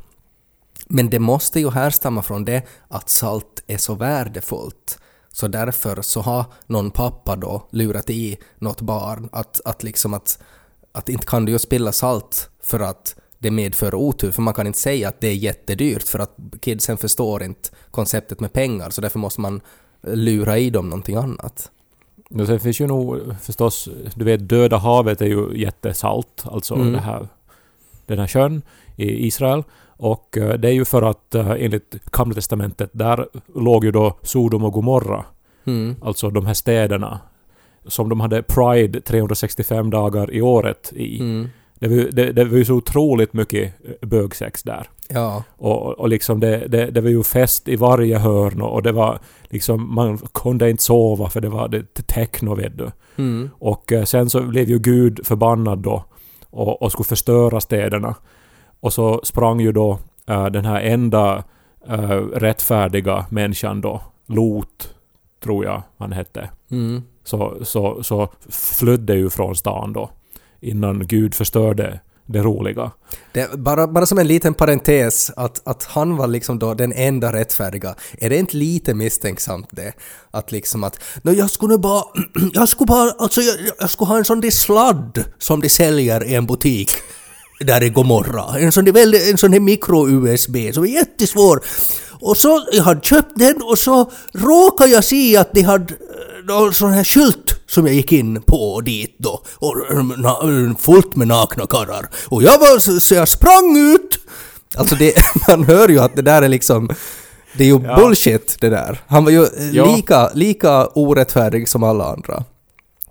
Men 0.95 1.09
det 1.09 1.19
måste 1.19 1.59
ju 1.59 1.69
härstamma 1.69 2.21
från 2.21 2.45
det 2.45 2.63
att 2.87 3.09
salt 3.09 3.63
är 3.67 3.77
så 3.77 3.95
värdefullt. 3.95 4.99
Så 5.29 5.47
därför 5.47 6.01
så 6.01 6.21
har 6.21 6.45
någon 6.67 6.91
pappa 6.91 7.35
då 7.35 7.67
lurat 7.69 8.09
i 8.09 8.37
något 8.59 8.81
barn 8.81 9.29
att, 9.31 9.61
att 9.65 9.83
liksom 9.83 10.13
att, 10.13 10.39
att 10.91 11.09
inte 11.09 11.25
kan 11.25 11.45
du 11.45 11.51
ju 11.51 11.59
spilla 11.59 11.91
salt 11.91 12.49
för 12.63 12.79
att 12.79 13.15
det 13.39 13.51
medför 13.51 13.95
otur, 13.95 14.31
för 14.31 14.41
man 14.41 14.53
kan 14.53 14.67
inte 14.67 14.79
säga 14.79 15.09
att 15.09 15.21
det 15.21 15.27
är 15.27 15.35
jättedyrt 15.35 16.03
för 16.03 16.19
att 16.19 16.37
kidsen 16.61 16.97
förstår 16.97 17.43
inte 17.43 17.69
konceptet 17.91 18.39
med 18.39 18.53
pengar, 18.53 18.89
så 18.89 19.01
därför 19.01 19.19
måste 19.19 19.41
man 19.41 19.61
lura 20.01 20.57
i 20.57 20.69
dem 20.69 20.89
någonting 20.89 21.15
annat. 21.15 21.71
Och 22.29 22.47
sen 22.47 22.59
finns 22.59 22.79
ju 22.81 22.87
nog 22.87 23.35
förstås, 23.41 23.89
du 24.15 24.25
vet 24.25 24.49
Döda 24.49 24.77
havet 24.77 25.21
är 25.21 25.25
ju 25.25 25.57
jättesalt, 25.57 26.43
alltså 26.45 26.75
Mm. 26.75 26.93
det 26.93 26.99
här, 26.99 27.27
den 28.05 28.19
här 28.19 28.27
sjön 28.27 28.61
i 28.95 29.27
Israel. 29.27 29.63
Och 30.03 30.37
eh, 30.37 30.53
det 30.53 30.67
är 30.67 30.73
ju 30.73 30.85
för 30.85 31.01
att 31.01 31.35
eh, 31.35 31.49
enligt 31.51 32.05
Gamla 32.11 32.33
Testamentet, 32.33 32.89
där 32.93 33.27
låg 33.55 33.85
ju 33.85 33.91
då 33.91 34.17
Sodom 34.21 34.63
och 34.63 34.73
Gomorra, 34.73 35.25
Mm. 35.65 35.95
alltså 36.01 36.29
de 36.29 36.45
här 36.45 36.53
städerna, 36.53 37.19
som 37.87 38.09
de 38.09 38.19
hade 38.19 38.43
Pride 38.43 39.01
365 39.01 39.89
dagar 39.89 40.31
i 40.33 40.41
året 40.41 40.93
i. 40.95 41.19
Mm. 41.19 41.49
Det, 41.79 41.87
var, 41.87 41.95
ju- 41.95 42.09
det, 42.09 42.31
det 42.31 42.45
var 42.45 42.57
ju 42.57 42.65
så 42.65 42.73
otroligt 42.75 43.33
mycket 43.33 43.73
eh, 43.85 44.07
bögsex 44.07 44.63
där. 44.63 44.87
Ja. 45.09 45.43
Och, 45.57 45.99
och 45.99 46.09
liksom 46.09 46.39
det, 46.39 46.57
det, 46.67 46.85
det 46.85 47.01
var 47.01 47.09
ju 47.09 47.23
fest 47.23 47.67
i 47.67 47.75
varje 47.75 48.17
hörn 48.17 48.61
och, 48.61 48.83
det 48.83 48.91
var 48.91 49.19
liksom, 49.43 49.95
man 49.95 50.17
kunde 50.17 50.69
inte 50.69 50.83
sova 50.83 51.29
för 51.29 51.41
det 51.41 51.49
var 51.49 51.67
det 51.67 52.07
techno 52.07 52.55
vet 52.55 52.77
du. 52.77 52.91
Mm. 53.17 53.49
Och 53.59 53.93
sen 54.05 54.29
så 54.29 54.41
blev 54.41 54.69
ju 54.69 54.79
Gud 54.79 55.19
förbannad 55.27 55.79
då 55.79 56.03
och, 56.49 56.81
och 56.81 56.91
skulle 56.91 57.05
förstöra 57.07 57.61
städerna. 57.61 58.15
Och 58.83 58.93
så 58.93 59.21
sprang 59.23 59.59
ju 59.59 59.71
då 59.71 59.99
eh, 60.27 60.45
den 60.45 60.65
här 60.65 60.81
enda 60.81 61.43
eh, 61.87 62.19
rättfärdiga 62.19 63.25
människan 63.29 63.81
då, 63.81 64.01
Lot, 64.27 64.93
tror 65.43 65.65
jag 65.65 65.83
han 65.97 66.11
hette. 66.11 66.49
Mm. 66.71 67.01
Så, 67.23 67.57
så, 67.61 68.03
så 68.03 68.27
flydde 68.49 69.15
ju 69.15 69.29
från 69.29 69.55
stan 69.55 69.93
då 69.93 70.09
innan 70.59 71.07
Gud 71.07 71.35
förstörde 71.35 71.99
det 72.25 72.39
roliga. 72.39 72.91
Det, 73.33 73.59
bara, 73.59 73.87
bara 73.87 74.05
som 74.05 74.19
en 74.19 74.27
liten 74.27 74.53
parentes, 74.53 75.31
att, 75.35 75.67
att 75.67 75.83
han 75.83 76.17
var 76.17 76.27
liksom 76.27 76.59
då 76.59 76.73
den 76.73 76.93
enda 76.93 77.33
rättfärdiga. 77.33 77.95
Är 78.17 78.29
det 78.29 78.37
inte 78.37 78.57
lite 78.57 78.93
misstänksamt 78.93 79.67
det? 79.71 79.93
Att 80.31 80.51
liksom 80.51 80.83
att 80.83 80.99
"Nå, 81.21 81.31
jag 81.31 81.49
skulle 81.49 81.77
bara, 81.77 82.03
jag 82.53 82.69
skulle 82.69 82.87
bara, 82.87 83.11
alltså 83.11 83.41
jag, 83.41 83.55
jag 83.79 83.89
skulle 83.89 84.07
ha 84.07 84.17
en 84.17 84.25
sån 84.25 84.41
där 84.41 84.51
sladd 84.51 85.23
som 85.37 85.61
de 85.61 85.69
säljer 85.69 86.23
i 86.23 86.35
en 86.35 86.45
butik 86.45 86.89
där 87.59 87.83
i 87.83 87.89
Gomorra. 87.89 88.59
En 88.59 88.71
sån 88.71 88.85
där, 88.85 89.29
en 89.31 89.37
sån 89.37 89.51
där 89.51 89.59
mikro-USB 89.59 90.73
som 90.73 90.83
är 90.83 90.87
jättesvår. 90.87 91.59
Och 92.21 92.37
så, 92.37 92.65
jag 92.71 92.83
hade 92.83 93.01
köpt 93.01 93.31
den 93.35 93.61
och 93.61 93.79
så 93.79 94.11
råkade 94.33 94.91
jag 94.91 95.03
se 95.03 95.37
att 95.37 95.53
de 95.53 95.61
hade 95.61 95.93
eh, 95.93 96.45
någon 96.47 96.73
sån 96.73 96.91
här 96.93 97.03
skylt 97.03 97.59
som 97.67 97.85
jag 97.87 97.95
gick 97.95 98.11
in 98.11 98.41
på 98.41 98.81
dit 98.81 99.15
då. 99.19 99.41
Och 99.55 99.91
eh, 99.91 100.03
na, 100.03 100.75
fullt 100.79 101.15
med 101.15 101.27
nakna 101.27 101.67
karlar. 101.67 102.09
Och 102.29 102.43
jag 102.43 102.59
var, 102.59 102.99
så, 102.99 103.13
jag 103.15 103.27
sprang 103.29 103.77
ut! 103.77 104.19
Alltså 104.77 104.95
det, 104.95 105.13
man 105.47 105.63
hör 105.63 105.89
ju 105.89 105.99
att 105.99 106.15
det 106.15 106.21
där 106.21 106.41
är 106.41 106.49
liksom... 106.49 106.89
Det 107.57 107.63
är 107.63 107.67
ju 107.67 107.81
Ja. 107.83 107.95
bullshit 107.95 108.57
det 108.59 108.69
där. 108.69 109.01
Han 109.07 109.23
var 109.25 109.31
ju 109.31 109.43
eh, 109.43 109.69
Ja. 109.71 109.95
lika, 109.95 110.29
lika 110.33 110.87
orättfärdig 110.87 111.69
som 111.69 111.83
alla 111.83 112.05
andra. 112.05 112.43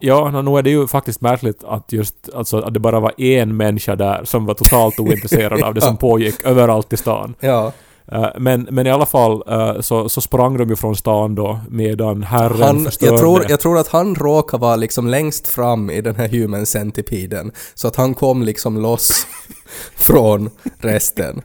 Ja, 0.05 0.43
nu 0.43 0.59
är 0.59 0.63
det 0.63 0.71
ju 0.71 0.87
faktiskt 0.87 1.21
märkligt 1.21 1.65
att 1.65 1.93
just 1.93 2.29
alltså, 2.35 2.59
att 2.59 2.75
det 2.75 2.81
bara 2.81 3.01
var 3.01 3.21
en 3.21 3.57
människa 3.57 3.97
där 3.97 4.25
som 4.25 4.47
var 4.47 4.55
totalt 4.55 5.01
ointresserad 5.01 5.63
av 5.63 5.75
det 5.75 5.81
som 5.81 5.97
pågick 6.07 6.47
överallt 6.47 6.93
i 6.93 6.97
stan. 6.97 7.35
Ja. 7.41 7.73
Eh, 8.13 8.29
men, 8.39 8.69
men 8.71 8.87
i 8.87 8.91
alla 8.91 9.07
fall 9.07 9.43
eh, 9.49 9.81
så, 9.81 10.09
så 10.09 10.21
sprang 10.21 10.57
de 10.57 10.69
ju 10.69 10.77
från 10.77 10.97
stan 10.97 11.35
då 11.35 11.61
medan 11.69 12.23
herren 12.23 12.63
Han, 12.63 12.85
förstörde. 12.85 13.13
jag, 13.13 13.21
tror, 13.21 13.47
jag 13.49 13.61
tror 13.61 13.79
att 13.79 13.89
han 13.89 14.15
råkar 14.15 14.59
vara 14.59 14.77
liksom 14.77 15.09
längst 15.09 15.49
fram 15.49 15.91
i 15.91 16.01
den 16.01 16.17
här 16.17 16.29
human 16.29 16.67
centipeden. 16.67 17.53
Så 17.75 17.89
att 17.89 17.97
han 17.97 18.15
kom 18.15 18.43
liksom 18.43 18.79
loss 18.83 19.27
från 19.97 20.51
resten. 20.79 21.43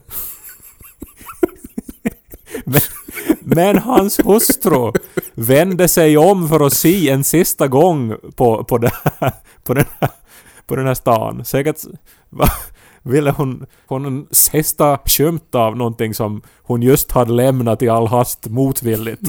Men 3.39 3.77
hans 3.77 4.19
hustru 4.19 4.91
vände 5.33 5.87
sig 5.87 6.17
om 6.17 6.49
för 6.49 6.65
att 6.65 6.73
se 6.73 7.09
en 7.09 7.23
sista 7.23 7.67
gång 7.67 8.15
på, 8.35 8.63
på, 8.63 8.77
det 8.77 8.91
här, 9.19 9.31
på, 9.63 9.73
den, 9.73 9.85
här, 9.99 10.09
på 10.67 10.75
den 10.75 10.87
här 10.87 10.93
stan. 10.93 11.45
Säkert 11.45 11.77
va, 12.29 12.47
ville 13.03 13.31
hon 13.31 13.65
få 13.87 13.95
en 13.95 14.27
sista 14.31 14.99
skymt 15.05 15.55
av 15.55 15.77
någonting 15.77 16.13
som 16.13 16.41
hon 16.61 16.81
just 16.81 17.11
hade 17.11 17.33
lämnat 17.33 17.81
i 17.81 17.89
all 17.89 18.07
hast 18.07 18.47
motvilligt. 18.47 19.21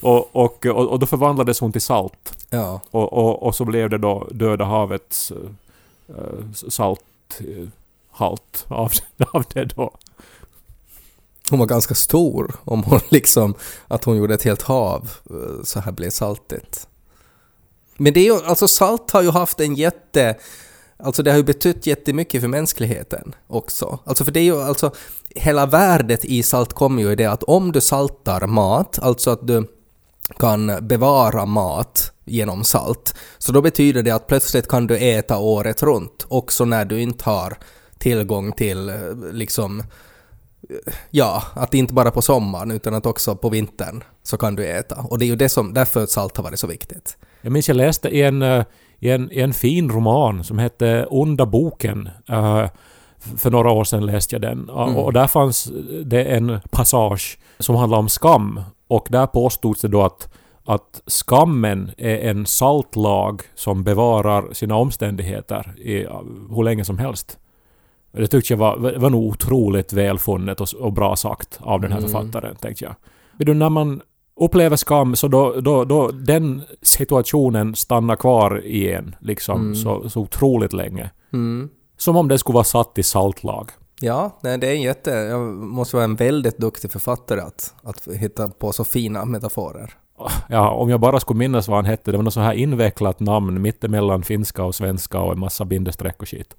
Och, 0.00 0.36
och, 0.36 0.66
och, 0.66 0.88
och 0.88 0.98
då 0.98 1.06
förvandlades 1.06 1.60
hon 1.60 1.72
till 1.72 1.80
salt. 1.80 2.46
Ja. 2.50 2.80
Och, 2.90 3.12
och, 3.12 3.42
och 3.42 3.54
så 3.54 3.64
blev 3.64 3.90
det 3.90 3.98
då 3.98 4.28
Döda 4.30 4.64
havets 4.64 5.32
uh, 5.32 6.52
salthalt 6.68 8.64
av, 8.68 8.92
av 9.32 9.44
det 9.52 9.64
då. 9.64 9.90
Hon 11.52 11.58
var 11.58 11.66
ganska 11.66 11.94
stor 11.94 12.54
om 12.64 12.82
hon 12.82 13.00
liksom, 13.08 13.54
att 13.88 14.04
hon 14.04 14.16
gjorde 14.16 14.34
ett 14.34 14.42
helt 14.42 14.62
hav 14.62 15.10
eh, 15.30 15.64
så 15.64 15.80
här 15.80 15.92
blev 15.92 16.10
saltigt. 16.10 16.86
Men 17.96 18.12
det 18.12 18.20
är 18.20 18.24
ju, 18.24 18.44
alltså 18.44 18.68
salt 18.68 19.10
har 19.10 19.22
ju 19.22 19.30
haft 19.30 19.60
en 19.60 19.74
jätte, 19.74 20.36
alltså 20.96 21.22
det 21.22 21.30
har 21.30 21.38
ju 21.38 21.44
betytt 21.44 21.86
jättemycket 21.86 22.40
för 22.40 22.48
mänskligheten 22.48 23.34
också. 23.46 23.98
Alltså 24.04 24.24
för 24.24 24.32
det 24.32 24.40
är 24.40 24.44
ju 24.44 24.62
alltså, 24.62 24.90
hela 25.28 25.66
värdet 25.66 26.24
i 26.24 26.42
salt 26.42 26.72
kommer 26.72 27.02
ju 27.02 27.12
i 27.12 27.16
det 27.16 27.26
att 27.26 27.42
om 27.42 27.72
du 27.72 27.80
saltar 27.80 28.46
mat, 28.46 28.98
alltså 29.02 29.30
att 29.30 29.46
du 29.46 29.68
kan 30.38 30.78
bevara 30.80 31.46
mat 31.46 32.12
genom 32.24 32.64
salt, 32.64 33.14
så 33.38 33.52
då 33.52 33.62
betyder 33.62 34.02
det 34.02 34.10
att 34.10 34.26
plötsligt 34.26 34.68
kan 34.68 34.86
du 34.86 34.98
äta 34.98 35.38
året 35.38 35.82
runt, 35.82 36.26
också 36.28 36.64
när 36.64 36.84
du 36.84 37.00
inte 37.00 37.24
har 37.24 37.58
tillgång 37.98 38.52
till 38.52 38.88
eh, 38.88 38.96
liksom 39.32 39.82
Ja, 41.10 41.42
att 41.54 41.74
inte 41.74 41.94
bara 41.94 42.10
på 42.10 42.22
sommaren 42.22 42.70
utan 42.70 42.94
att 42.94 43.06
också 43.06 43.36
på 43.36 43.48
vintern 43.48 44.04
så 44.22 44.36
kan 44.36 44.56
du 44.56 44.66
äta. 44.66 44.96
Och 45.10 45.18
det 45.18 45.24
är 45.24 45.26
ju 45.26 45.36
det 45.36 45.48
som, 45.48 45.74
därför 45.74 46.06
salt 46.06 46.36
har 46.36 46.44
varit 46.44 46.58
så 46.58 46.66
viktigt. 46.66 47.16
Jag 47.40 47.52
minns 47.52 47.68
jag 47.68 47.76
läste 47.76 48.08
i 48.08 48.22
en, 48.22 48.42
eh, 48.42 48.64
i 48.98 49.10
en, 49.10 49.32
i 49.32 49.40
en 49.40 49.52
fin 49.52 49.90
roman 49.90 50.44
som 50.44 50.58
hette 50.58 51.06
Onda 51.10 51.46
boken. 51.46 52.08
eh, 52.28 52.66
för 53.36 53.50
några 53.50 53.70
år 53.70 53.84
sedan 53.84 54.06
läste 54.06 54.34
jag 54.34 54.42
den. 54.42 54.70
Mm. 54.70 54.96
Och 54.96 55.12
där 55.12 55.26
fanns 55.26 55.72
det 56.04 56.24
en 56.24 56.60
passage 56.70 57.38
som 57.58 57.76
handlade 57.76 58.00
om 58.00 58.08
skam. 58.08 58.60
Och 58.88 59.06
där 59.10 59.26
påstods 59.26 59.80
det 59.80 59.88
då 59.88 60.02
att, 60.02 60.28
att 60.64 61.02
skammen 61.06 61.90
är 61.96 62.16
en 62.30 62.46
saltlag 62.46 63.42
som 63.54 63.84
bevarar 63.84 64.52
sina 64.52 64.76
omständigheter 64.76 65.74
i, 65.78 66.06
hur 66.50 66.64
länge 66.64 66.84
som 66.84 66.98
helst. 66.98 67.38
Det 68.12 68.26
tyckte 68.26 68.52
jag 68.52 68.58
var, 68.58 68.98
var 68.98 69.10
nog 69.10 69.22
otroligt 69.24 69.92
välfunnet 69.92 70.60
och, 70.60 70.68
och 70.80 70.92
bra 70.92 71.16
sagt 71.16 71.58
av 71.60 71.80
den 71.80 71.92
här 71.92 71.98
Mm. 71.98 72.10
författaren, 72.10 72.56
tänkte 72.56 72.84
jag. 72.84 72.94
Du, 73.46 73.54
när 73.54 73.68
man 73.70 74.00
upplever 74.40 74.76
skam 74.76 75.16
så 75.16 75.28
då, 75.28 75.60
då, 75.60 75.84
då 75.84 76.08
den 76.10 76.62
situationen 76.82 77.74
stannar 77.74 78.16
kvar 78.16 78.60
i 78.64 78.92
en 78.92 79.14
liksom 79.20 79.60
Mm. 79.60 79.74
så, 79.74 80.10
så 80.10 80.20
otroligt 80.20 80.72
länge. 80.72 81.10
Mm. 81.32 81.68
Som 81.96 82.16
om 82.16 82.28
den 82.28 82.38
skulle 82.38 82.54
vara 82.54 82.64
satt 82.64 82.98
i 82.98 83.02
saltlag. 83.02 83.70
Ja, 84.00 84.38
nej, 84.42 84.58
det 84.58 84.66
är 84.68 84.72
en 84.74 84.82
jätte... 84.82 85.10
Jag 85.10 85.40
måste 85.54 85.96
vara 85.96 86.04
en 86.04 86.14
väldigt 86.16 86.58
duktig 86.58 86.90
författare 86.92 87.40
att, 87.40 87.74
att 87.82 88.08
hitta 88.16 88.48
på 88.48 88.72
så 88.72 88.84
fina 88.84 89.24
metaforer. 89.24 89.90
Ja, 90.48 90.70
om 90.70 90.90
jag 90.90 91.00
bara 91.00 91.20
skulle 91.20 91.38
minnas 91.38 91.68
vad 91.68 91.78
han 91.78 91.84
hette, 91.84 92.10
det 92.10 92.16
var 92.16 92.24
något 92.24 92.34
så 92.34 92.40
här 92.40 92.52
invecklat 92.52 93.20
namn 93.20 93.62
mittemellan 93.62 94.22
finska 94.22 94.64
och 94.64 94.74
svenska 94.74 95.20
och 95.20 95.32
en 95.32 95.40
massa 95.40 95.64
bindestreck 95.64 96.22
och 96.22 96.28
skit. 96.28 96.54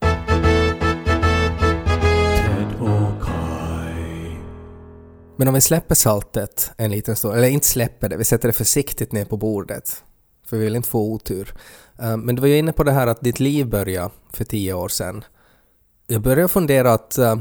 Men 5.35 5.47
om 5.47 5.53
vi 5.53 5.61
släpper 5.61 5.95
saltet 5.95 6.71
en 6.77 6.91
liten 6.91 7.15
stund, 7.15 7.37
eller 7.37 7.47
inte 7.47 7.67
släpper 7.67 8.09
det, 8.09 8.17
vi 8.17 8.23
sätter 8.23 8.49
det 8.49 8.53
försiktigt 8.53 9.11
ner 9.11 9.25
på 9.25 9.37
bordet. 9.37 10.03
För 10.45 10.57
vi 10.57 10.63
vill 10.63 10.75
inte 10.75 10.89
få 10.89 11.13
otur. 11.13 11.53
Eh, 11.99 12.17
men 12.17 12.35
du 12.35 12.41
var 12.41 12.47
ju 12.47 12.57
inne 12.57 12.73
på 12.73 12.83
det 12.83 12.91
här 12.91 13.07
att 13.07 13.21
ditt 13.21 13.39
liv 13.39 13.69
började 13.69 14.09
för 14.29 14.43
tio 14.43 14.73
år 14.73 14.89
sedan. 14.89 15.23
Jag 16.07 16.21
börjar 16.21 16.47
fundera 16.47 16.93
att, 16.93 17.17
eh, 17.17 17.35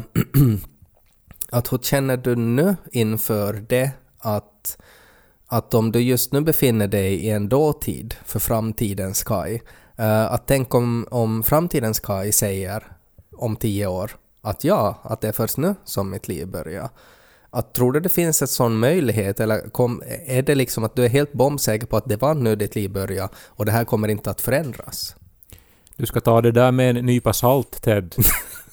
att 1.50 1.72
hur 1.72 1.78
känner 1.78 2.16
du 2.16 2.36
nu 2.36 2.76
inför 2.92 3.52
det 3.68 3.90
att, 4.18 4.78
att 5.46 5.74
om 5.74 5.92
du 5.92 6.00
just 6.00 6.32
nu 6.32 6.40
befinner 6.40 6.88
dig 6.88 7.14
i 7.14 7.30
en 7.30 7.48
dåtid 7.48 8.14
för 8.24 8.38
framtidens 8.38 9.22
Kai, 9.22 9.60
eh, 9.96 10.32
att 10.32 10.46
tänk 10.46 10.74
om, 10.74 11.06
om 11.10 11.42
framtidens 11.42 12.00
Kai 12.00 12.32
säger 12.32 12.92
om 13.36 13.56
tio 13.56 13.86
år 13.86 14.10
att 14.40 14.64
ja, 14.64 15.00
att 15.02 15.20
det 15.20 15.28
är 15.28 15.32
först 15.32 15.56
nu 15.56 15.74
som 15.84 16.10
mitt 16.10 16.28
liv 16.28 16.48
börjar. 16.48 16.90
Att 17.54 17.74
tror 17.74 17.92
du 17.92 18.00
det 18.00 18.08
finns 18.08 18.42
en 18.42 18.48
sån 18.48 18.78
möjlighet 18.78 19.40
eller 19.40 19.70
kom, 19.70 20.02
är 20.26 20.42
det 20.42 20.54
liksom 20.54 20.84
att 20.84 20.96
du 20.96 21.04
är 21.04 21.08
helt 21.08 21.32
bombsäker 21.32 21.86
på 21.86 21.96
att 21.96 22.08
det 22.08 22.16
var 22.16 22.34
nu 22.34 22.56
ditt 22.56 22.74
liv 22.74 22.90
började 22.90 23.28
och 23.46 23.64
det 23.66 23.72
här 23.72 23.84
kommer 23.84 24.08
inte 24.08 24.30
att 24.30 24.40
förändras? 24.40 25.16
Du 25.96 26.06
ska 26.06 26.20
ta 26.20 26.40
det 26.40 26.52
där 26.52 26.72
med 26.72 26.96
en 26.96 27.06
nypa 27.06 27.32
salt, 27.32 27.82
Ted. 27.82 28.14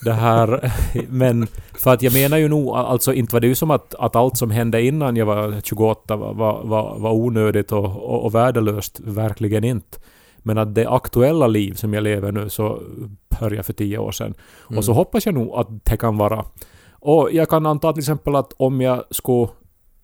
Det 0.02 0.13
här... 0.13 0.72
Men 1.10 1.48
för 1.74 1.94
att 1.94 2.02
jag 2.02 2.13
menar 2.13 2.38
ju 2.38 2.48
nog, 2.48 2.70
alltså 2.70 3.13
inte 3.13 3.36
var 3.36 3.39
det 3.39 3.48
ju 3.48 3.56
som 3.56 3.72
att, 3.72 3.96
att 3.96 4.15
allt 4.15 4.38
som 4.38 4.52
hände 4.52 4.82
innan 4.82 5.15
jag 5.15 5.26
var 5.26 5.62
28 5.63 6.15
var, 6.15 6.34
var, 6.34 6.63
var, 6.63 7.00
var 7.00 7.12
onödigt 7.12 7.72
och, 7.72 7.86
och, 7.86 8.26
och 8.26 8.36
värdelöst. 8.36 9.00
Verkligen 9.00 9.63
inte. 9.63 9.98
Men 10.38 10.58
att 10.58 10.76
det 10.76 10.89
aktuella 10.89 11.48
liv 11.48 11.74
som 11.74 11.94
jag 11.94 12.04
lever 12.04 12.32
nu 12.32 12.50
så 12.50 12.82
började 13.39 13.63
för 13.63 13.74
tio 13.74 13.98
år 13.98 14.12
sedan. 14.12 14.34
Och 14.50 14.86
så 14.86 14.94
hoppas 14.94 15.26
jag 15.26 15.36
nog 15.36 15.56
att 15.56 15.86
det 15.86 15.98
kan 15.98 16.18
vara... 16.18 16.46
Och 16.99 17.29
jag 17.31 17.49
kan 17.49 17.65
anta 17.65 17.93
till 17.93 17.99
exempel 17.99 18.35
att 18.35 18.53
om 18.57 18.81
jag 18.81 19.03
skulle 19.12 19.47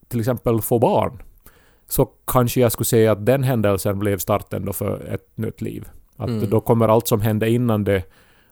till 0.07 0.19
exempel 0.19 0.61
få 0.61 0.79
barn 0.79 1.21
så 1.89 2.05
kanske 2.05 2.59
jag 2.59 2.71
skulle 2.71 2.85
säga 2.85 3.11
att 3.11 3.25
den 3.25 3.43
händelsen 3.43 3.99
blev 3.99 4.17
starten 4.17 4.65
då 4.65 4.73
för 4.73 5.05
ett 5.13 5.37
nytt 5.37 5.61
liv. 5.61 5.89
Att 6.17 6.29
Mm. 6.29 6.49
då 6.49 6.61
kommer 6.61 6.87
allt 6.87 7.07
som 7.07 7.21
hände 7.21 7.49
innan 7.49 7.83
det 7.83 8.03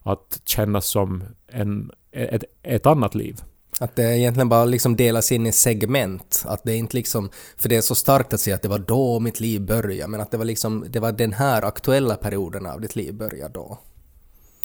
att 0.04 0.42
kännas 0.46 0.86
som 0.86 1.24
en, 1.48 1.92
ett, 2.12 2.44
ett 2.64 2.86
annat 2.86 3.16
liv. 3.16 3.42
Att 3.80 3.96
det 3.96 4.18
egentligen 4.18 4.50
bara 4.50 4.66
liksom 4.66 4.96
delas 4.96 5.32
in 5.32 5.46
i 5.48 5.52
segment. 5.52 6.44
Att 6.48 6.64
det 6.64 6.76
inte 6.76 6.96
liksom, 6.98 7.30
för 7.58 7.70
det 7.70 7.76
är 7.76 7.82
så 7.82 7.96
starkt 7.96 8.34
att 8.34 8.40
säga 8.40 8.56
att 8.56 8.62
det 8.62 8.68
var 8.70 8.80
då 8.80 9.20
mitt 9.20 9.40
liv 9.40 9.62
började, 9.62 10.12
men 10.12 10.22
att 10.22 10.32
det 10.32 10.38
var 10.38 10.46
liksom, 10.46 10.86
det 10.90 11.00
var 11.00 11.12
den 11.12 11.34
här 11.34 11.62
aktuella 11.66 12.16
perioden 12.16 12.66
av 12.66 12.82
ditt 12.82 12.96
liv 12.96 13.14
började 13.14 13.54
då. 13.54 13.78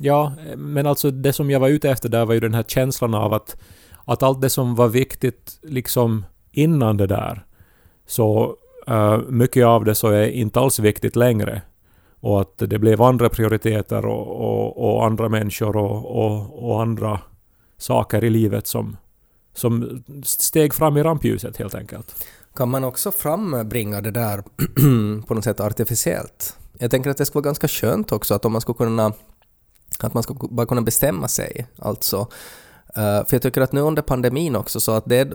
Ja, 0.01 0.33
men 0.57 0.87
alltså 0.87 1.11
det 1.11 1.33
som 1.33 1.51
jag 1.51 1.61
var 1.61 1.69
ute 1.69 1.91
efter 1.91 2.09
där 2.09 2.25
var 2.25 2.35
ju 2.35 2.41
den 2.41 2.55
här 2.55 2.63
känslan 2.63 3.15
av 3.15 3.35
att, 3.35 3.57
att 4.05 4.23
allt 4.23 4.41
det 4.41 4.51
som 4.51 4.75
var 4.75 4.89
viktigt 4.89 5.59
liksom 5.63 6.25
innan 6.53 6.97
det 6.97 7.07
där, 7.07 7.45
så 8.07 8.57
uh, 8.91 9.19
mycket 9.29 9.67
av 9.67 9.85
det 9.85 9.95
så 9.95 10.09
är 10.09 10.27
inte 10.27 10.61
alls 10.61 10.79
viktigt 10.79 11.17
längre. 11.17 11.63
Och 12.21 12.41
att 12.41 12.59
det 12.59 12.79
blev 12.79 13.03
andra 13.03 13.29
prioriteter 13.29 14.07
och, 14.07 14.27
och, 14.29 14.95
och 14.95 15.07
andra 15.07 15.29
människor 15.29 15.77
och, 15.77 16.25
och, 16.25 16.65
och 16.65 16.83
andra 16.83 17.21
saker 17.77 18.25
i 18.25 18.31
livet 18.31 18.67
som, 18.67 18.97
som 19.55 20.03
steg 20.25 20.75
fram 20.75 20.97
i 20.97 21.03
rampljuset 21.03 21.57
helt 21.57 21.75
enkelt. 21.75 22.25
Kan 22.55 22.69
man 22.69 22.85
också 22.85 23.11
frambringa 23.11 24.01
det 24.01 24.11
där 24.11 24.43
på 25.27 25.35
något 25.35 25.45
sätt 25.45 25.61
artificiellt? 25.61 26.59
Jag 26.79 26.91
tänker 26.91 27.11
att 27.11 27.17
det 27.17 27.27
skulle 27.27 27.41
vara 27.41 27.49
ganska 27.49 27.69
skönt 27.69 28.13
också 28.13 28.35
att 28.35 28.45
om 28.45 28.53
man 28.53 28.61
skulle 28.61 28.77
kunna 28.77 29.13
att 30.07 30.15
man 30.15 30.23
ska 30.23 30.35
bara 30.35 30.67
kunna 30.67 30.83
bestämma 30.83 31.29
sig. 31.29 31.67
Alltså, 31.79 32.17
eh, 32.97 33.27
för 33.27 33.29
jag 33.31 33.43
tycker 33.43 33.61
att 33.61 33.73
nu 33.73 33.81
under 33.81 34.03
pandemin 34.03 34.57
också 34.57 34.81
så 34.81 34.93
att 34.93 35.05
det, 35.07 35.33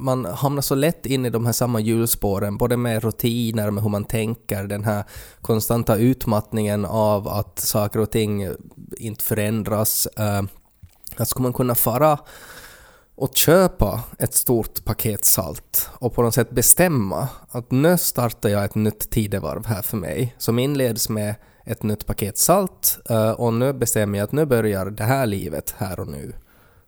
man 0.00 0.24
hamnar 0.24 0.62
så 0.62 0.74
lätt 0.74 1.06
in 1.06 1.26
i 1.26 1.30
de 1.30 1.46
här 1.46 1.52
samma 1.52 1.80
hjulspåren, 1.80 2.58
både 2.58 2.76
med 2.76 3.02
rutiner, 3.04 3.70
med 3.70 3.82
hur 3.82 3.90
man 3.90 4.04
tänker, 4.04 4.64
den 4.64 4.84
här 4.84 5.04
konstanta 5.40 5.96
utmattningen 5.96 6.84
av 6.84 7.28
att 7.28 7.58
saker 7.58 8.00
och 8.00 8.10
ting 8.10 8.48
inte 8.98 9.24
förändras. 9.24 10.06
Eh, 10.06 10.42
att 11.16 11.28
skulle 11.28 11.42
man 11.42 11.52
kunna 11.52 11.74
fara 11.74 12.18
och 13.16 13.36
köpa 13.36 14.00
ett 14.18 14.34
stort 14.34 14.84
paket 14.84 15.24
salt 15.24 15.90
och 15.92 16.14
på 16.14 16.22
något 16.22 16.34
sätt 16.34 16.50
bestämma 16.50 17.28
att 17.50 17.70
nu 17.70 17.98
startar 17.98 18.48
jag 18.48 18.64
ett 18.64 18.74
nytt 18.74 19.10
tidevarv 19.10 19.66
här 19.66 19.82
för 19.82 19.96
mig 19.96 20.34
som 20.38 20.58
inleds 20.58 21.08
med 21.08 21.34
ett 21.66 21.82
nytt 21.82 22.06
paket 22.06 22.38
salt 22.38 22.98
eh, 23.10 23.30
och 23.30 23.54
nu 23.54 23.72
bestämmer 23.72 24.18
jag 24.18 24.24
att 24.24 24.32
nu 24.32 24.46
börjar 24.46 24.86
det 24.86 25.04
här 25.04 25.26
livet 25.26 25.74
här 25.78 26.00
och 26.00 26.08
nu. 26.08 26.32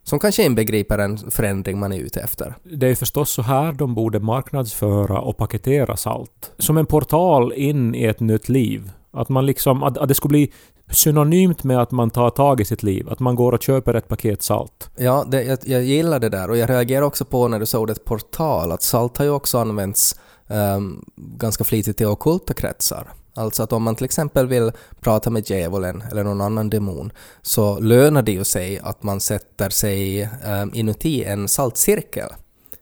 Som 0.03 0.19
kanske 0.19 0.45
inbegriper 0.45 0.99
en 0.99 1.31
förändring 1.31 1.79
man 1.79 1.93
är 1.93 1.99
ute 1.99 2.21
efter. 2.21 2.55
Det 2.62 2.87
är 2.87 2.95
förstås 2.95 3.31
så 3.31 3.43
här 3.43 3.73
de 3.73 3.95
borde 3.95 4.21
marknadsföra 4.21 5.21
och 5.21 5.37
paketera 5.37 5.97
salt. 5.97 6.53
Som 6.59 6.77
en 6.77 6.87
portal 6.87 7.53
in 7.53 7.95
i 7.95 8.05
ett 8.05 8.21
nytt 8.21 8.49
liv. 8.49 8.91
Att 9.11 9.29
man 9.29 9.47
liksom, 9.47 9.83
att, 9.83 9.99
att 9.99 10.09
det 10.09 10.14
skulle 10.14 10.33
bli 10.33 10.53
synonymt 10.91 11.64
med 11.64 11.83
att 11.83 11.91
man 11.91 12.11
tar 12.11 12.31
tag 12.31 12.61
i 12.61 12.64
sitt 12.64 12.83
liv. 12.83 13.09
Att 13.11 13.21
man 13.21 13.35
går 13.35 13.53
och 13.53 13.62
köper 13.62 13.95
ett 13.95 14.09
paket 14.09 14.43
salt. 14.43 14.91
Ja, 14.97 15.25
det, 15.29 15.43
jag, 15.43 15.59
jag 15.64 15.85
gillar 15.85 16.19
det 16.19 16.29
där 16.29 16.51
och 16.51 16.57
jag 16.57 16.71
reagerar 16.71 17.03
också 17.03 17.25
på 17.25 17.49
när 17.49 17.61
du 17.61 17.67
sa 17.67 17.79
ordet 17.79 18.05
portal, 18.05 18.73
att 18.73 18.83
salt 18.83 19.19
har 19.19 19.25
ju 19.25 19.31
också 19.31 19.59
använts 19.59 20.21
ehm, 20.47 21.05
ganska 21.17 21.64
flitigt 21.64 22.01
i 22.01 22.05
ockulta 22.05 22.55
kretsar. 22.55 23.09
Alltså 23.38 23.62
att 23.62 23.72
om 23.72 23.83
man 23.83 23.96
till 23.96 24.05
exempel 24.05 24.46
vill 24.46 24.72
prata 25.01 25.31
med 25.31 25.51
djävulen 25.51 26.03
eller 26.11 26.24
någon 26.24 26.40
annan 26.40 26.70
demon 26.70 27.12
så 27.42 27.81
lönar 27.81 28.22
det 28.22 28.33
ju 28.33 28.44
sig 28.44 28.79
att 28.79 29.03
man 29.03 29.20
sätter 29.20 29.70
sig 29.70 30.29
um, 30.46 30.70
inuti 30.74 31.24
en 31.24 31.48
saltcirkel. 31.48 32.29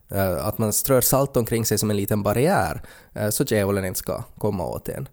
Eh, 0.08 0.46
att 0.46 0.58
man 0.58 0.72
strör 0.72 1.00
salt 1.00 1.36
omkring 1.36 1.64
sig 1.64 1.78
som 1.78 1.90
en 1.90 1.96
liten 1.96 2.22
barriär 2.22 2.82
eh, 3.14 3.30
så 3.30 3.44
djävulen 3.44 3.84
inte 3.84 3.98
ska 3.98 4.22
komma 4.38 4.66
åt 4.66 4.88
en. 4.88 5.08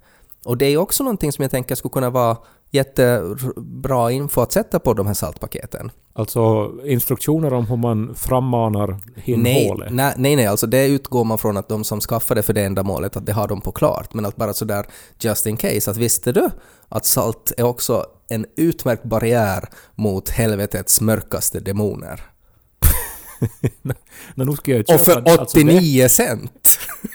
Och 0.46 0.58
det 0.58 0.66
är 0.66 0.78
också 0.78 1.04
någonting 1.04 1.32
som 1.32 1.42
jag 1.42 1.52
tänker 1.52 1.76
skulle 1.76 1.92
kunna 1.92 2.10
vara 2.10 2.38
jättebra 2.72 4.12
info 4.12 4.42
att 4.42 4.52
sätta 4.52 4.80
på 4.80 4.94
de 4.94 5.08
här 5.08 5.14
saltpaketen. 5.14 5.92
Alltså 6.16 6.72
instruktioner 6.86 7.54
om 7.54 7.66
hur 7.68 7.78
man 7.78 8.16
frammanar 8.16 8.88
Nej, 8.88 9.00
hinnhålet. 9.16 9.94
nej, 9.94 10.14
nej, 10.18 10.36
nej, 10.36 10.46
alltså 10.46 10.68
det 10.68 10.86
utgår 10.88 11.24
man 11.24 11.38
från 11.38 11.58
att 11.58 11.70
de 11.70 11.84
som 11.84 12.02
skaffar 12.02 12.36
det 12.36 12.44
för 12.44 12.54
det 12.54 12.62
ändamålet, 12.64 13.18
att 13.18 13.26
det 13.26 13.34
har 13.34 13.48
de 13.48 13.62
på 13.62 13.72
klart. 13.72 14.14
Men 14.14 14.26
att 14.26 14.36
bara 14.36 14.54
sådär 14.54 14.86
just 15.20 15.46
in 15.46 15.58
case, 15.58 15.92
att 15.92 15.98
visste 15.98 16.32
du 16.32 16.50
att 16.90 17.06
salt 17.06 17.52
är 17.58 17.64
också 17.64 18.06
en 18.30 18.46
utmärkt 18.58 19.04
barriär 19.04 19.70
mot 19.96 20.30
helvetets 20.30 21.02
mörkaste 21.02 21.60
demoner? 21.60 22.22
Men 24.36 24.48
nu 24.48 24.54
ska 24.56 24.72
jag 24.72 24.80
Och 24.96 25.02
för 25.02 25.22
det. 25.22 25.32
Alltså, 25.32 25.58
det- 25.58 25.64
89 25.78 26.08
cent! 26.10 26.52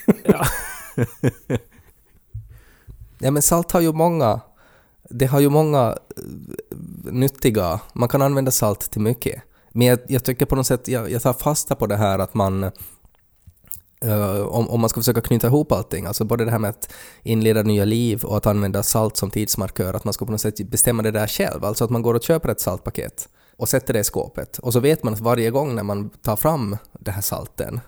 Ja. 0.25 0.47
Ja 3.19 3.31
men 3.31 3.43
salt 3.43 3.73
har 3.73 3.81
ju 3.81 3.93
många, 3.93 4.41
det 5.11 5.27
har 5.27 5.41
ju 5.41 5.49
många 5.49 5.97
eh, 6.17 6.68
nyttiga, 7.11 7.81
man 7.93 8.09
kan 8.09 8.23
använda 8.23 8.51
salt 8.51 8.81
till 8.91 9.01
mycket. 9.01 9.43
Men 9.73 9.87
jag, 9.87 9.99
jag 10.09 10.25
tycker 10.25 10.47
på 10.47 10.57
något 10.57 10.67
sätt, 10.67 10.89
jag, 10.89 11.11
jag 11.11 11.23
tar 11.23 11.33
fasta 11.33 11.75
på 11.75 11.87
det 11.87 11.97
här 11.97 12.19
att 12.19 12.35
man, 12.35 12.71
Uh, 14.05 14.41
om, 14.41 14.69
om 14.69 14.81
man 14.81 14.91
ska 14.91 15.01
försöka 15.01 15.21
knyta 15.21 15.47
ihop 15.47 15.73
allting, 15.73 16.07
alltså 16.07 16.25
både 16.25 16.45
det 16.45 16.51
här 16.51 16.59
med 16.59 16.71
att 16.71 16.93
inleda 17.23 17.63
nya 17.63 17.85
liv 17.85 18.25
och 18.25 18.37
att 18.37 18.47
använda 18.47 18.83
salt 18.83 19.17
som 19.17 19.31
tidsmarkör, 19.31 19.95
att 19.95 20.05
man 20.05 20.15
ska 20.15 20.27
på 20.27 20.33
något 20.33 20.41
sätt 20.41 20.71
bestämma 20.71 21.03
det 21.03 21.11
där 21.11 21.27
själv, 21.27 21.65
alltså 21.65 21.85
att 21.85 21.91
man 21.91 22.03
går 22.03 22.15
och 22.15 22.23
köper 22.23 22.49
ett 22.49 22.61
saltpaket 22.61 23.29
och 23.57 23.69
sätter 23.69 23.95
det 23.95 24.01
i 24.01 24.05
skåpet. 24.05 24.59
Och 24.59 24.73
så 24.73 24.81
vet 24.81 25.03
man 25.03 25.15
att 25.15 25.21
varje 25.21 25.51
gång 25.51 25.75
när 25.75 25.83
man 25.83 26.11
tar 26.11 26.37
fram 26.37 26.77
det 27.01 27.11
här 27.11 27.23
salten 27.23 27.81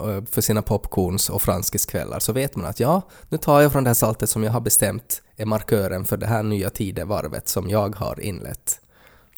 Eh, 0.00 0.24
för 0.30 0.40
sina 0.40 0.62
popcorns 0.62 1.30
och 1.30 1.42
franskiskvällar 1.42 2.18
så 2.18 2.32
vet 2.32 2.56
man 2.56 2.66
att 2.66 2.80
ja, 2.80 3.02
nu 3.28 3.38
tar 3.38 3.60
jag 3.60 3.72
från 3.72 3.84
det 3.84 3.90
här 3.90 3.94
saltet 3.94 4.30
som 4.30 4.44
jag 4.44 4.52
har 4.52 4.60
bestämt 4.60 5.22
är 5.36 5.46
markören 5.46 6.04
för 6.04 6.16
det 6.16 6.26
här 6.26 6.42
nya 6.42 6.70
tidevarvet 6.70 7.48
som 7.48 7.70
jag 7.70 7.96
har 7.96 8.20
inlett. 8.20 8.80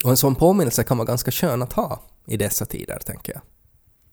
Och 0.05 0.11
en 0.11 0.17
sån 0.17 0.35
påminnelse 0.35 0.85
kan 0.85 0.99
vara 0.99 1.07
ganska 1.07 1.31
skön 1.31 1.63
att 1.63 1.73
ha 1.73 2.01
i 2.27 2.37
dessa 2.37 2.65
tider, 2.65 2.99
tänker 3.07 3.33
jag. 3.33 3.43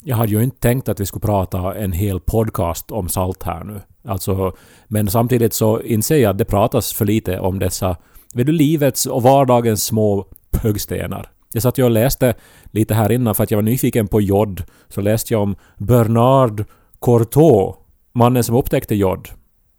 Jag 0.03 0.15
hade 0.15 0.31
ju 0.31 0.43
inte 0.43 0.59
tänkt 0.59 0.89
att 0.89 0.99
vi 0.99 1.05
skulle 1.05 1.21
prata 1.21 1.75
en 1.75 1.91
hel 1.91 2.19
podcast 2.19 2.91
om 2.91 3.09
salt 3.09 3.43
här 3.43 3.63
nu. 3.63 3.81
Alltså, 4.03 4.55
men 4.87 5.07
samtidigt 5.07 5.53
så 5.53 5.81
inser 5.81 6.17
jag 6.17 6.29
att 6.29 6.37
det 6.37 6.45
pratas 6.45 6.93
för 6.93 7.05
lite 7.05 7.39
om 7.39 7.59
dessa, 7.59 7.97
vet 8.33 8.45
du, 8.45 8.51
livets 8.51 9.05
och 9.05 9.23
vardagens 9.23 9.83
små 9.83 10.27
högstenar. 10.51 11.31
Jag 11.53 11.63
satt 11.63 11.77
ju 11.77 11.83
och 11.83 11.91
läste 11.91 12.35
lite 12.71 12.93
här 12.93 13.11
innan 13.11 13.35
för 13.35 13.43
att 13.43 13.51
jag 13.51 13.57
var 13.57 13.63
nyfiken 13.63 14.07
på 14.07 14.21
jod. 14.21 14.63
Så 14.87 15.01
läste 15.01 15.33
jag 15.33 15.41
om 15.41 15.55
Bernard 15.77 16.65
Courtois, 17.01 17.75
mannen 18.13 18.43
som 18.43 18.55
upptäckte 18.55 18.95
jod. 18.95 19.29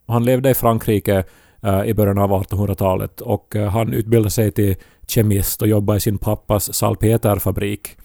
Han 0.07 0.25
levde 0.25 0.51
i 0.51 0.55
Frankrike 0.55 1.25
eh, 1.63 1.85
i 1.85 1.95
början 1.95 2.19
av 2.19 2.31
1800-talet 2.31 3.21
och 3.21 3.57
eh, 3.57 3.71
han 3.71 3.93
utbildade 3.93 4.31
sig 4.31 4.51
till 4.51 4.77
kemist 5.07 5.63
och 5.63 5.69
jobbade 5.69 5.97
i 5.97 6.01
sin 6.01 6.19
pappas 6.19 6.75
salpeterfabrik. 6.75 7.97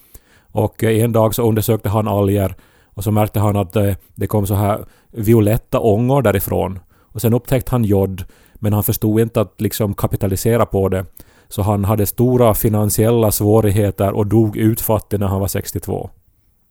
Och 0.51 0.83
eh, 0.83 1.03
en 1.03 1.11
dag 1.11 1.35
så 1.35 1.47
undersökte 1.49 1.89
han 1.89 2.07
alger 2.07 2.55
och 2.85 3.03
så 3.03 3.11
märkte 3.11 3.39
han 3.39 3.55
att 3.55 3.73
det, 3.73 3.97
det 4.15 4.27
kom 4.27 4.47
så 4.47 4.53
här 4.53 4.85
violetta 5.11 5.79
ångor 5.79 6.21
därifrån. 6.21 6.79
Och 6.89 7.21
sen 7.21 7.33
upptäckte 7.33 7.71
han 7.71 7.83
jod 7.83 8.23
men 8.55 8.73
han 8.73 8.83
förstod 8.83 9.19
inte 9.19 9.41
att 9.41 9.61
liksom 9.61 9.93
kapitalisera 9.93 10.65
på 10.65 10.89
det. 10.89 11.05
Så 11.53 11.61
han 11.61 11.85
hade 11.85 12.05
stora 12.05 12.53
finansiella 12.53 13.31
svårigheter 13.31 14.11
och 14.11 14.27
dog 14.27 14.57
utfattig 14.57 15.19
när 15.19 15.27
han 15.27 15.39
var 15.39 15.47
62. 15.47 16.09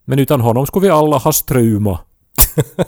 Men 0.05 0.19
utan 0.19 0.41
honom 0.41 0.65
skulle 0.65 0.83
vi 0.83 0.89
alla 0.89 1.17
ha 1.17 1.33
struma. 1.33 1.99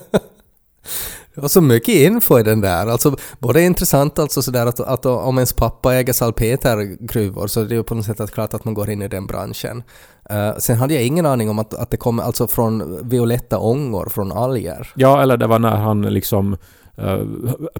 Det 1.36 1.42
var 1.42 1.48
så 1.48 1.62
mycket 1.62 1.96
info 1.96 2.40
i 2.40 2.44
den 2.44 2.62
där. 2.62 2.88
Alltså, 2.88 3.16
både 3.40 3.62
intressant 3.62 4.20
alltså 4.20 4.42
sådär 4.42 4.66
att, 4.66 4.80
att 4.80 5.06
om 5.06 5.38
ens 5.38 5.54
pappa 5.54 5.96
äger 5.96 6.14
salpetergruvor 6.14 7.48
så 7.48 7.62
är 7.62 7.66
det 7.66 7.76
ju 7.76 7.84
på 7.84 7.96
något 7.96 8.06
sätt 8.06 8.20
att 8.20 8.32
klart 8.32 8.54
att 8.54 8.66
man 8.66 8.74
går 8.74 8.90
in 8.90 9.02
i 9.02 9.08
den 9.08 9.28
branschen. 9.28 9.84
Eh, 10.30 10.58
sen 10.58 10.78
hade 10.78 10.94
jag 10.94 11.04
ingen 11.04 11.26
aning 11.26 11.50
om 11.50 11.60
att, 11.60 11.74
att 11.74 11.92
det 11.92 11.98
kommer 11.98 12.24
alltså 12.24 12.48
från 12.48 13.00
violetta 13.10 13.60
ångor 13.60 14.10
från 14.10 14.32
alger. 14.32 14.92
Ja, 14.96 15.22
eller 15.22 15.38
det 15.38 15.48
var 15.48 15.60
när 15.60 15.76
han 15.76 16.02
liksom 16.02 16.58
eh, 16.98 17.20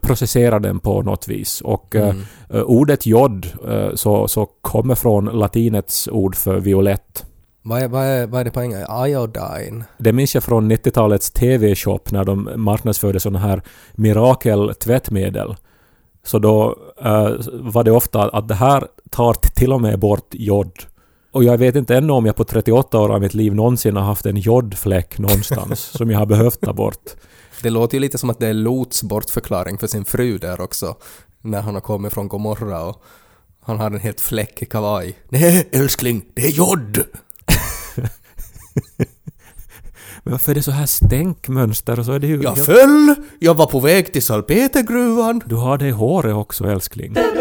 processerade 0.02 0.68
den 0.68 0.80
på 0.80 1.02
något 1.02 1.28
vis. 1.28 1.62
Och 1.62 1.96
eh, 1.96 2.16
eh, 2.50 2.62
ordet 2.62 3.06
jod 3.06 3.48
så, 3.94 4.28
så 4.28 4.46
kommer 4.46 4.96
från 4.96 5.26
latinets 5.26 6.08
ord 6.08 6.36
för 6.36 6.60
violett. 6.60 7.26
Vad 7.68 7.82
är, 7.82 7.88
vad 7.88 8.04
är, 8.04 8.28
vad 8.28 8.42
är 8.42 8.46
det 8.46 8.52
på 8.52 8.62
engelska? 8.62 9.08
Iodine? 9.08 9.84
Det 9.98 10.14
minns 10.14 10.36
jag 10.36 10.44
från 10.44 10.72
90-talets 10.72 11.32
TV-shop 11.32 12.00
när 12.10 12.24
de 12.24 12.50
marknadsförde 12.56 13.20
sådana 13.20 13.40
här 13.40 13.62
mirakel-tvättmedel. 13.94 15.56
Så 16.26 16.40
då 16.40 16.76
eh, 17.04 17.32
var 17.54 17.84
det 17.84 17.92
ofta 17.92 18.30
att 18.30 18.48
det 18.48 18.56
här 18.56 18.88
tar 19.10 19.34
till 19.34 19.74
och 19.74 19.82
med 19.82 20.00
bort 20.00 20.28
jod. 20.32 20.72
Och 21.32 21.44
jag 21.44 21.58
vet 21.58 21.76
inte 21.76 21.96
ännu 21.96 22.14
om 22.14 22.26
jag 22.26 22.36
på 22.36 22.44
38 22.44 23.00
år 23.00 23.10
av 23.14 23.22
mitt 23.22 23.34
liv 23.34 23.56
någonsin 23.56 23.96
har 23.96 24.04
haft 24.04 24.26
en 24.26 24.38
jodfläck 24.38 25.20
någonstans 25.20 25.80
som 25.98 26.10
jag 26.10 26.20
har 26.20 26.26
behövt 26.26 26.62
ta 26.62 26.74
bort. 26.74 27.16
Det 27.62 27.70
låter 27.70 27.94
ju 27.96 28.00
lite 28.00 28.18
som 28.18 28.30
att 28.30 28.40
det 28.40 28.48
är 28.48 28.54
Lots 28.54 29.04
bortförklaring 29.04 29.78
för 29.78 29.88
sin 29.88 30.06
fru 30.06 30.38
där 30.38 30.62
också. 30.62 30.96
När 31.42 31.62
han 31.62 31.74
har 31.74 31.82
kommit 31.82 32.14
från 32.14 32.28
Gomorra 32.28 32.84
och 32.84 33.04
han 33.62 33.80
har 33.80 33.86
en 33.86 34.00
helt 34.00 34.22
fläckig 34.22 34.72
kavaj. 34.72 35.20
Nej 35.30 35.70
älskling, 35.72 36.26
det 36.34 36.46
är 36.46 36.52
jod! 36.52 37.04
Men 40.24 40.32
varför 40.32 40.52
är 40.52 40.56
det 40.56 40.64
så 40.64 40.72
här 40.72 40.86
stänkmönster 40.86 42.00
och 42.00 42.06
så 42.06 42.12
är 42.12 42.20
det 42.20 42.28
ju... 42.28 42.42
Jag 42.44 42.58
Ja, 42.58 42.66
föll! 42.66 43.16
Jag 43.40 43.54
var 43.54 43.66
på 43.66 43.80
väg 43.80 44.14
till 44.14 44.24
salpetergruvan! 44.24 45.42
du 45.46 45.56
har 45.56 45.78
det 45.78 45.88
i 45.88 45.92
håret 45.92 46.36
också 46.36 46.64
älskling. 46.64 47.14
Ted 47.14 47.36